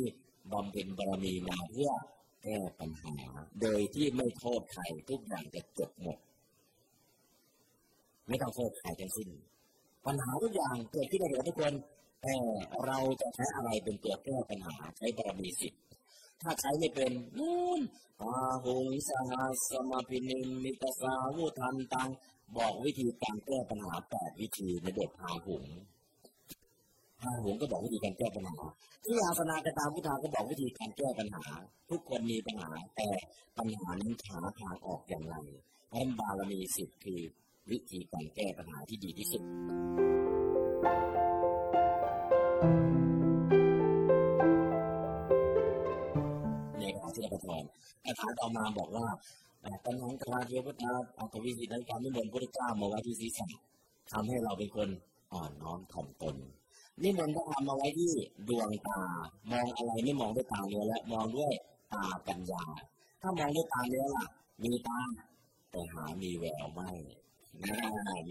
[0.53, 1.93] บำเพ็ญบารมีมาเพื่อ
[2.43, 3.15] แก้ปัญหา
[3.61, 6.19] โดยที่ไม่โทษใครทุกอย่างจะจบหมด
[8.29, 9.29] ไม่ต้องโทษใครทั้งสิ้น
[10.07, 11.75] ปัญหาทุกอย่างเกิดขึ้นในทุกคน
[12.23, 12.37] แต่
[12.87, 15.83] เราจะใช้อะไรเป็นตัวแก้ปัญหาใช้บารมีสิทธิ์
[16.43, 17.81] ถ้าใช้ไม่เป็นนู่น
[18.23, 18.35] อา
[18.65, 22.11] หุงสหัสมาพินิมิตสาวุทันตัง
[22.57, 25.65] บอกวิธีการแก้ปัญหาแปดวิธีในบทพาหุง
[27.21, 28.59] พาหุงก็บอกวิธีการแก้ปัญหา
[29.05, 31.45] ที่อาสนากตามพุทธาก็บอกวิธีการแก้ปัญหา
[31.91, 33.09] ทุกคนมีปัญหาแต่
[33.59, 35.37] ปัญหานั้นหาทางออกอย่างไร
[35.89, 37.21] เพราะบารมีสิทธิ์คือ
[37.71, 39.43] วิธีการแก้ปัญหาที่ดีที่สุด
[46.79, 47.65] ในคาที่เราพร
[48.05, 49.07] คาถาต่อมาบอกว่า
[49.85, 53.49] ปัญหาคาเทวตาอัตวิสิตในการนิมนต์พระเจ้ามาไว้ที่ศีรษะ
[54.13, 54.89] ทำให้เราเป็นคน
[55.33, 56.37] อ่อนน้อมถ่อมตน
[57.03, 58.13] นิมนต์พระธรรมมาไว้ที่
[58.49, 59.01] ดวงตา
[59.51, 61.53] มองอะไรไม่มองด้วยตาเนื้อและมองด้วย
[61.93, 62.63] ตาปัญญา
[63.21, 64.27] ถ้ามองด้วยตาเนื้อล่ะ
[64.63, 65.01] มีตา
[65.71, 66.91] แต่หามีแววไม่
[67.63, 67.77] นะ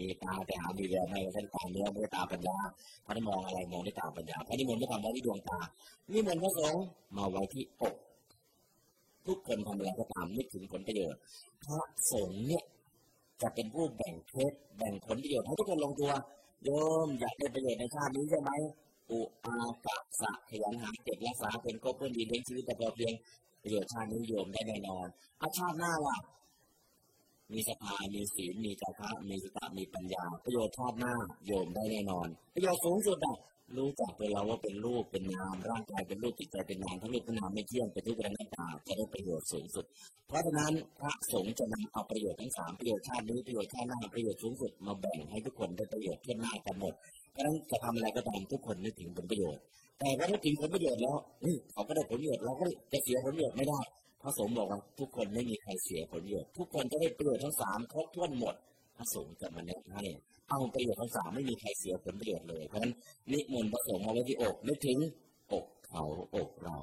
[0.00, 2.58] มีตาแต่หามีแววไม่ใช่ตาเนื้อไม่ตาปัญญา
[3.06, 5.58] พระมองอะไรมองด้วยตาปัญญาพระนิมนต์พระธรรมไว้ที่ดวงตา
[6.12, 6.84] นิมนต์พระสงฆ์
[7.16, 7.94] มาไว้ที่อก
[9.26, 11.20] ทุกคนทำอะไรก็ตามนึกถึงผลประโยชน์
[11.64, 11.80] พระ
[12.12, 12.64] สงฆ์เนี่ย
[13.42, 16.12] จะเป็นผู้แบ่งเคสแบ่งผลประโยชน์ให้ทุกคนลงตัว
[16.64, 16.70] โย
[17.04, 18.50] มอยากได้ประโยชน์ในชาตินี้ใช่ไหม
[19.10, 19.56] อุอา
[19.86, 23.12] กะสะขยันหาเก็บรักษาเป็นก็เพื่อนดีเลี้ยงชีวิตแต่พอเพียง
[23.62, 25.06] ประโยชน์ชาตินี้โยมได้แน่นอน
[25.40, 26.16] อาชาติหน้าล่ะ
[27.52, 31.14] มีสภามีศีลมีจาระมีสติมีปัญญา ประโยชน์ชาติหน้า
[31.46, 33.36] โยมได้แน่นอน ประโยชน์สูงสุดอะ
[33.76, 39.84] รู้จักตัวเราว่าเป็นรูปเป็นนามร่างกายเป็นรูปจิตใจเป็นนามทั้งรูปทั้งนามไม่เที่ยงเป็นทุกข์เป็นอนัตตาจะได้ประโยชน์สูงสุด
[40.28, 46.94] เพราะฉะนั้นพระสงฆ์จะนำเอาประโยชน์ทั้งสามประโยชน์ชาตินี้ประโยชน์ชาติหน้าประโยชน์สูงสุดมาแบ่งให้ทุกคนได้ประโยชน์เท่าหน้ากันหมด
[47.32, 49.62] เพราะฉะนั้นจะทำอะไรก็ตามทุกคนนึกถึงผลประโยชน์
[49.98, 51.16] แต่ว่าถ้าถึงผลประโยชน์แล้ว
[51.72, 53.80] เขาก็ได้ผลประโยชน์เราก็จะเสียผลประโยชน์ไม่ได้
[54.22, 58.54] พระสงฆ์บอกว่าทุกคนไม่มีใครเสียผลประโยชน์ทุกคนจะได้ประโยชน์ทั้งสามครบถ้วนหมด
[59.00, 60.04] ระสงฆ์จะมาแนะให้
[60.50, 62.92] เอาประโยชน์ทั้งสามไม่มีใครเสียผลประโยชน์เลย เพราะฉะนั้น
[63.32, 64.98] นิมนต์พระสงฆ์มาไว้ที่อกนึกถึง
[65.52, 66.04] อกเขา
[66.36, 66.78] อกเรา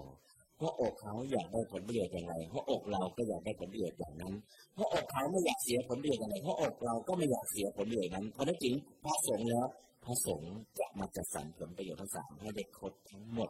[0.57, 4.33] เพราะอกเขาอยากได้ผลประโยชน์อย่างไรเพราะอกเราก็อยากได้ผลประโยชน์อย่างนั้น
[4.73, 9.65] เพราะอกเขาไม่อยากเสียผลประโยชน์อย่างไรเพราะอกเราก็ไม่อยากเสียผลประโยชน์นั้นเพราะนั้นจึงพระสงฆ์แล้ว
[10.05, 13.49] พระสงฆ์จะมาจัดสรรผลประโยชน์ทั้งสามให้ได้ครบทั้งหมด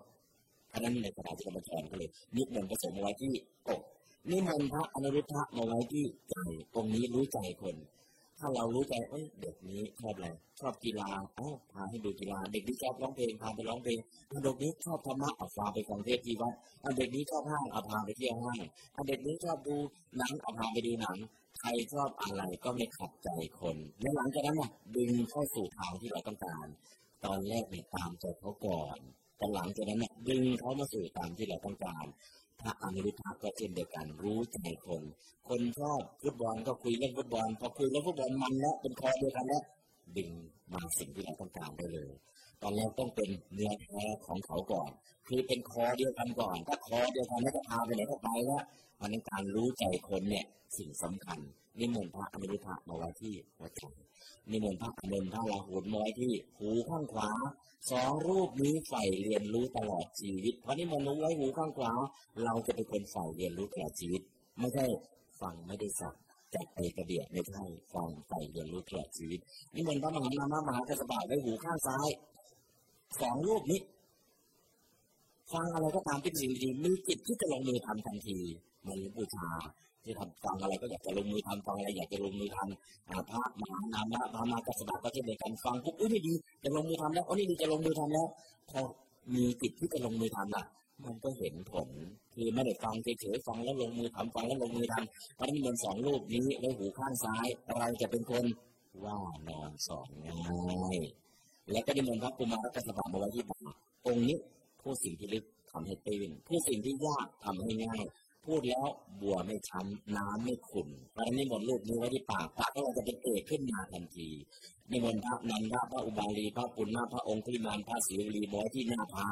[0.70, 3.34] เพราะนั้นในกระดาษที่กำลังแทนก็เลยนิมนต์พระสงฆ์มาไว้ที่
[3.70, 3.82] อก
[4.32, 6.36] นิมนต์พระอนุรุทธะมาไว้ที่ใจ
[6.74, 7.76] ตรงนี้รู้ใจคน
[8.40, 10.28] ถ้าเรารู้ใจเอ้ยเด็กนี้ชอบอะไร
[10.60, 14.00] ชอบกีฬาเอ้าพาให้ดูกีฬา เด็กนี้ชอบร้องเพลงพาไปร้องเพลง
[14.44, 16.54] เด็กนี้ชอบธรรมะเอาพาไปฟังเทศที่วัด
[16.98, 18.60] เด็กนี้ชอบห้างเอาพาไปเที่ยวห้าง
[19.08, 19.76] เด็กนี้ชอบดู
[20.18, 21.18] หนังเอาพาไปดูหนัง
[21.60, 23.30] ใครชอบอะไรก็ไม่ขัดใจ
[23.60, 26.66] คนและหลังจากนั้นน่ะดึงเข้าสู่ทางที่เราต้องการ
[27.26, 28.98] ตอนแรกเนี่ยตามใจเขาก่อน
[29.38, 32.06] แต่หลังจากนั้นเนี่ยดึงเขามาสู่ตามที่เราต้องการ
[32.62, 35.04] พระอนุรุทธะก็เช่นเดียวกันรู้ใจคน
[35.48, 39.64] คนชอบฟุตบอลก็คุยเรื่องฟุตบอลพอคุยเรื่องฟุตบอลมันแล้วเป็นคอเดียวกันแล้ว
[40.18, 40.30] ดึง
[40.74, 42.12] มาสิ่งที่เราต้องการได้เลย
[42.62, 44.90] ตอนแรกต้องเป็นเนื้อแท้ของเขาก่อน
[45.28, 48.64] คือเป็นคอเดียวกันก่อน ถ้าคอเดียวกันแล้วจะพาไปไหนก็ไปแล้ว
[49.00, 50.46] มันในการรู้ใจคนเนี่ย
[50.78, 51.40] สิ่งสำคัญ
[51.80, 53.84] นิมนต์พระอนุรุทะมาไว้ที่หัวใจ
[54.52, 57.30] นิมนต์พระอนุนพระราหุลมาไว้ที่หูข้างขวา
[57.92, 61.92] สองรูปนี้ใฝ่เรียนรู้ตลอดชีวิตเพราะนิมนต์ไว้หูข้างขวา
[62.44, 64.22] เราจะเป็นคนใฝ่เรียนรู้ตลอดชีวิต
[64.60, 64.86] ไม่ใช่
[65.42, 66.16] ฟังไม่ได้สัก
[66.56, 69.40] จัดไปกระเดียดไม่ใช่ฟังใฝ่เรียนรู้ตลอดชีวิต
[69.76, 72.10] นิมนต์พระมหานามมหากระสบะไว้หูข้างซ้าย
[73.22, 73.82] สองรูปนี้
[75.54, 78.38] ฟังอะไรก็ตามที่สิ่งดีมีจิตที่จะลงมือทำทันที
[78.88, 79.48] มันบูชา
[80.04, 86.34] ที่ทำฟังอะไรก็อยากจะลงมือทำฟังอะไรอยากจะลงมือทำพระมหานามะพระมากสบะก็เช่นเดียวกันฟังปุ๊บอุ้ยนี่ดี
[86.64, 88.28] จะลงมือทำแล้วอ๋อนี่ดีจะลงมือทำแล้ว
[88.70, 88.80] พอ
[89.34, 90.64] มีจิตที่จะลงมือทำล่ะ
[91.06, 91.88] มันก็เห็นผล
[92.34, 97.48] คือไม่ได้ฟังเฉยๆฟังแล้วลงมือทำฟังแล้วลงมือทำเพราะนี่มันสองรูปนี้ไว้หูข้างซ้าย
[97.80, 98.46] เราจะเป็นคน
[99.06, 100.98] ว่านอนสอนง่าย
[101.72, 103.60] และก็นิมนต์พระกุมารกัสบะมาไว้ที่บ่า
[104.08, 104.38] องค์นี้
[104.82, 108.04] ผู้สิ่งที่ลึกทำให้ตื่นผู้สิ่งที่ยากทำให้ง่าย
[108.46, 108.88] พูดแล้ว
[109.22, 114.30] บัวไม่ช้ำน้ำไม่ขุ่นเพราะนั้นนิมนต์รูปนี้ไว้ที่ปากพระก็จะเป็นเอกขึ้นมาทันที
[114.90, 119.28] ในมนต์พระนันทพระอุบาลีพระปุณณะพระองค์ที่มานพระศิวลีบอยที่หน้าพา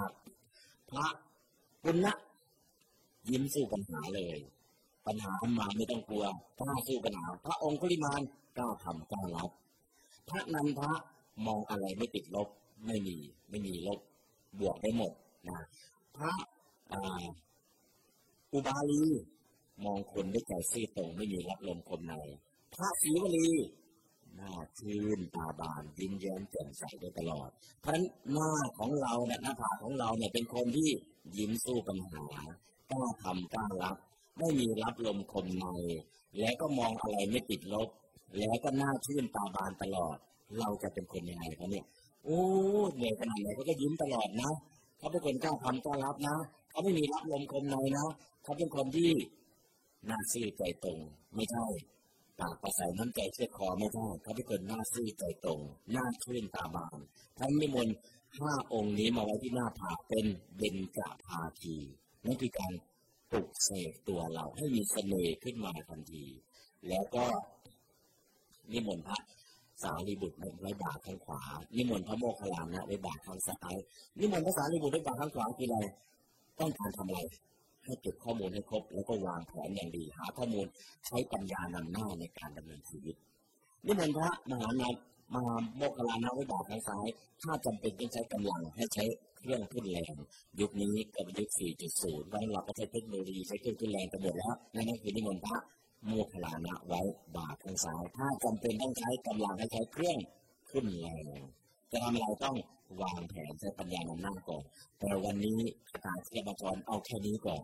[0.91, 1.07] พระ
[1.83, 2.13] ปุณณะ
[3.29, 4.38] ยิ้มสู้ปัญหาเลย
[5.07, 6.25] ปัญหามาไม่ต้องกลัว
[6.59, 8.21] กล้าสู้ปัญหา พระองค์กุลิมาน
[8.57, 9.49] กล้าทำกล้ารับ
[10.29, 10.91] พระนันทะ
[11.45, 12.47] มองอะไรไม่ติดลบ
[12.86, 13.17] ไม่มี
[13.49, 13.99] ไม่มีลบ
[14.59, 15.13] บวกได้หมด
[15.49, 15.59] นะ
[16.15, 16.31] พระ
[18.53, 19.03] อุบาลี
[19.86, 22.13] มองคนด้วยใจซื่อตรงไม่มีรับลมคมใน
[22.73, 23.49] พระศรีวลี
[24.36, 27.49] หน้าชื่นตาบานยิ้มแย้มแจ่มใสได้ตลอด
[27.81, 30.89] เพราะฉะนั้นหน้าของเราเนี่ยหน้าผากของเราเนี่ยเป็นคนที่
[31.38, 32.25] ยิ้มสู้ปัญหา
[32.91, 33.97] กล้าทำกล้ารับ
[34.39, 35.65] ไม่มีรับลมคมใน
[36.39, 37.89] และก็มองอะไรไม่ติดลบ
[38.38, 40.17] แล้วก็หน้าชื่นตาบานตลอด
[40.60, 41.86] เราจะเป็นคนยังไงครับเนี่ย
[42.24, 42.39] โอ้
[42.93, 44.52] เหนื่อยขนาดไหนเขาก็ยิ้มตลอดนะ
[44.98, 46.36] เขาเป็นคนกล้าทำกล้ารับนะ
[46.70, 48.08] เขาไม่มีรับลมคมในนะ
[48.43, 49.12] เขาเป็นคนที่
[50.10, 51.00] น่าซื่อใจตรง
[51.36, 51.66] ไม่ใช่
[52.39, 55.60] ปากประสายน้ำใจเชื่อคอไม่ใช่เขาเป็นคนน่าซื่อใจตรง
[55.96, 57.00] น่าชื่นตาบาน
[57.39, 57.96] ทั้งนิมนต์
[58.39, 60.26] ห้าองค์นี้มาไว้ที่หน้าผากเป็น
[60.58, 61.76] เบญจภาคี
[62.26, 62.72] นั่นคือการ
[63.32, 66.26] ปลุกเสกตัวเราให้มีเสน่ห์ขึ้นมาทันที
[66.89, 67.26] แล้วก็
[68.72, 69.20] นิมนต์พระ
[69.84, 71.41] สารีบุตรไว้บาข้างขวา
[71.76, 73.76] นิมนต์พระโมคคัลลานะไว้บาข้างซ้าย
[74.19, 75.78] นิมนต์พระสารีบุตรไว้บาข้างขวาคืออะไร
[76.59, 77.19] ต้องการทำอะไร
[77.86, 80.67] ให้เก็บข้อมูลให้ครบ แล้วก็วางแผนอย่างดี หาข้อมูล
[81.07, 83.15] ใช้ปัญญานำหน้าในการดำเนินชีวิต
[83.86, 84.89] นี่มันพระมหานา
[85.36, 85.43] มา
[85.78, 87.07] โมกขลานาไว้บาทางซ้าย
[87.41, 89.03] ถ้าจำเป็นต้องใช้กำลังให้ใช้
[89.38, 90.13] เครื่องขึ้นแรง
[90.59, 91.49] ยุคนี้กับยุค
[91.91, 95.57] 4.0 วันเราก็ใช้เทคโนโลยีใช้เครื่องขึ้นแรงกันหมดแล้วนั่นคือนิมนต์พระ
[96.08, 97.01] โมกขลานะไว้
[97.38, 100.18] บาททางซ้าย ถ้าจำเป็นต้องใช้กำลังให้ใช้เครื่อง
[100.70, 101.26] ขึ้นแรง
[101.91, 102.56] จะทำอะไรต้อง
[103.01, 104.64] วางแผนใช้ปัญญานำหน้าก่อน
[104.99, 105.60] แต่วันนี้
[105.91, 107.64] อาจารย์เทพจรเอาแค่นี้ก่อน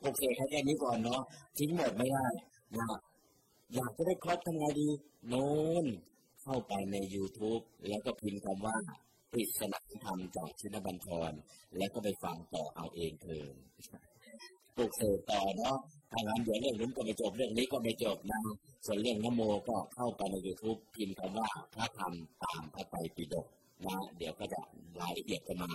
[0.00, 1.20] โอเคแค่นี้ก่อนเนาะ
[1.58, 2.26] ทิ้งหมดไม่ได้
[2.76, 2.86] นะ
[3.74, 4.88] อยากจะได้ครบทำไงดี
[5.28, 5.50] โน้
[5.82, 5.84] น
[6.42, 8.76] เข้าไปใน YouTube แล้วก็พิมพ์คำว่า
[9.32, 11.32] ปริศนาธรรมจากชินบัญชร
[11.76, 13.54] แล้วก็ไปฟังต่อเอาเองเถิด
[14.76, 15.76] ปลุกเสกต่อเนาะ
[16.10, 18.40] ถ้างั้นเดี๋ยวเรื่องนู้นก็ไม่จบเรื่องนี้ก็ไม่จบนะ
[18.86, 22.12] ส่วนเรื่องนโมก็เข้าไปใน YouTube พิมพ์คำว่าพระธรรม
[22.44, 23.46] ตามพระไตรปิฎก
[23.86, 24.60] นะเดี๋ยวก็จะ
[25.00, 25.70] รายละเอียดกันมา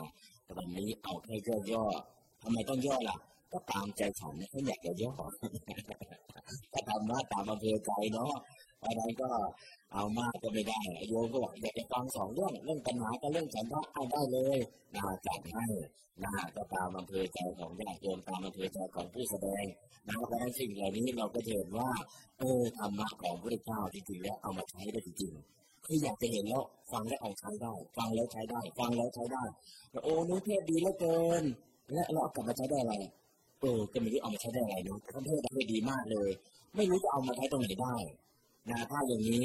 [0.58, 1.36] วันนี้เอาแค่
[1.72, 3.18] ย่อๆทำไมต้องย่อล่ะ
[3.52, 5.14] ก็ตามใจฉันไม่อยากจะย่อ
[6.74, 8.34] ก็ทำว่าตามอำเภอใจเนาะ
[8.82, 9.30] เพราะนั้นก็
[9.94, 10.80] เอามากก็ไม่ได้
[11.10, 14.60] โยมก็บอกอยากจะฟังสองเรื่องเรื่องปัญหากับเรื่องฉันทะเอาได้เลย
[14.96, 15.66] นาจัดให้
[16.24, 19.64] นาก็ตามอำเภอใจของญาติโยมตามอำเภอใจของผู้แสดง
[20.08, 21.90] นะเพราะนั้นสิ่งเหล่านี้เราก็เห็นว่า
[22.40, 29.44] เออธรรมะของพระเจ้าจริงๆแล้วเอามาใช้ได้จริงๆคืออยากจะเห็นแล้วฟังแล้วเอาใช้ได้ ฟังแล้วใช้ได้ ฟังแล้วใช้ได้
[29.92, 31.44] แต่โอ้นู้เทศดีเหลือเกิน
[31.94, 32.96] และเราเอากลับมาใช้ได้อะไร
[33.62, 36.30] เออก็ไม่รู้เอามาใช้ได้อะไรเนาะท่านเทศได้ดีมากเลย
[36.76, 37.96] ไม่รู้จะเอามาใช้ตรงไหนได้
[38.70, 39.41] นะถ้าอย่างนี้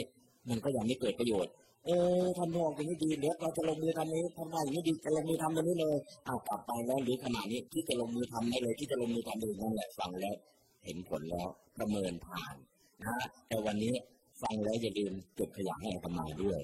[0.49, 1.53] มันก็ยังไม่เกิดประโยชน์
[1.85, 1.91] เอ
[2.23, 5.97] อทำมองอย่างนี้ดีเดี๋ยวเราจะลงมือทำนี้ทำได้อย่างนี้ดีจะลงมือทำตรงนี้เลย
[6.27, 10.37] เอากลับไปแล้วหรือขนาดนี้ที่จะลงมือทำได้เลย ที่จะลงมือทำเลยนั่นแหละฟังแล้ว
[10.85, 11.49] เห็นผลแล้ว
[11.79, 12.55] ประเมินผ่าน
[13.05, 13.17] นะ
[13.49, 13.95] แต่วันนี้
[14.43, 16.61] ฟังแล้วอย่าลืมเก็บขยะให้ทำมาด้วย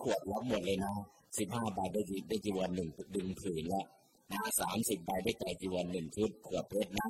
[0.00, 0.92] ขวดรับหมดเลยนะ
[1.38, 3.86] สิบห้าใบได้ได้จีวรหนึ่งดึงผืนแล้ว
[4.30, 7.08] นะสามสิบใบได้ใจจีวรหนึ่งชุดขวดเพชรนะ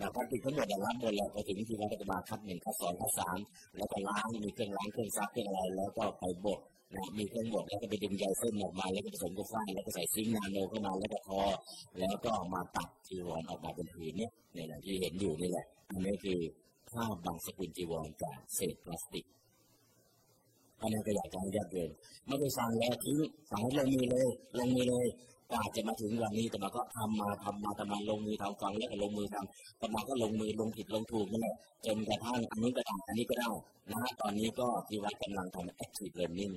[0.00, 3.38] นะพลาสติกทั้งหมดอะรับหมดเลยพอถึงที่วัดก็จะมาคัดหนึ่งคัดสองคัดสาม
[3.76, 6.60] แล้วก็ล้างมีเครื่องล้างเครื่องซักเครื่องอะไรแล้วก็ไปบด
[6.94, 11.40] นะมีเครื่องบดแล้วก็ไปดึงใยเส้นออกมาแล้วก็ผสมกับฝ้ายแล้วก็ใส่ซิงค์นาโนเข้ามาแล้วก็ทอ
[11.98, 16.38] แล้วก็มาตัดจีวรออกมาเป็นผืนเนี้ยเนี่ยแหละที่เห็นอยู่นี่แหละอันนี้คือ
[16.90, 19.26] ผ้าบางสกุลจีวรจากเศษพลาสติก
[20.80, 21.90] อันนี้ก็อยากจะให้ญาติโยม
[22.26, 23.18] ไม่ได้ฟังแล้วทิ้ง
[23.50, 24.28] ฝังลงมือเลย
[24.58, 25.06] ลงมือเลย
[25.50, 33.50] กว่าจะมาถึงวันนี้อาตมาก็ทำมาทำมาทำมาลงมือทำฟังแล้วก็ลงมือทำอาตมาก็ลงมือลงผิดลงถูกนั่นแหละจนกระทั่งอันนี้ก็ได้อันนี้ก็ได้
[33.90, 36.54] นะฮะตอนนี้ก็ที่วัดกำลังทำ active learning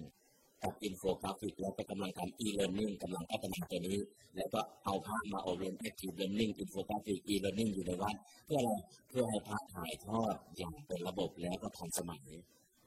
[0.63, 3.97] กับอินโฟกราฟิกแล้วก็กำลังทำ e-learning กำลังพัฒนาตัวนี้
[4.35, 8.15] แล้วก็เอาพระมาอบรม active learning infographic e-learning อยู่ในวัด
[8.45, 8.71] เพื่ออะไร
[9.09, 12.23] เพื่อให้พระถ่ายทอดอย่างเป็นระบบแล้วก็ทันสมัย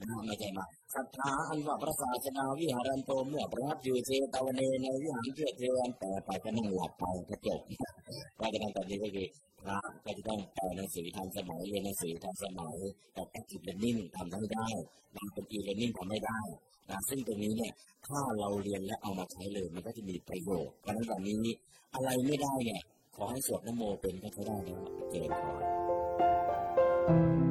[0.00, 7.60] นะไม่ใช่มาศรัทธาอันว่าพระศาสนาวิหารันโตเมื่อประทับอยู่เชตวันเนในวิหารเพื่อเทวันแต่ไปก็นั่งหลับไปก็จบ
[8.36, 9.26] เพราะฉะนั้นตอนนี้ก็คือ
[9.60, 12.76] พระก็จะต้องแปลหนังสือทันสมัยเรียนหนังสือทันสมัย
[13.14, 14.68] แต่ active learning ทำให้ได้
[15.16, 16.40] บางเป็น e-learning ทำไม่ได้
[16.90, 17.72] นะซึ่งตรงนี้เนี่ย
[18.06, 21.54] ถ้าเราเรียนและเอามาใช้เลยมันก็จะมีประโยชน์เพราะฉะนั้นวันนี้
[21.94, 22.82] อะไรไม่ได้เนี่ย
[23.16, 24.80] ขอให้สวดนโมเป็นก็ใช้ได้แล้ว
[25.10, 25.42] เจริญพ
[27.42, 27.45] ร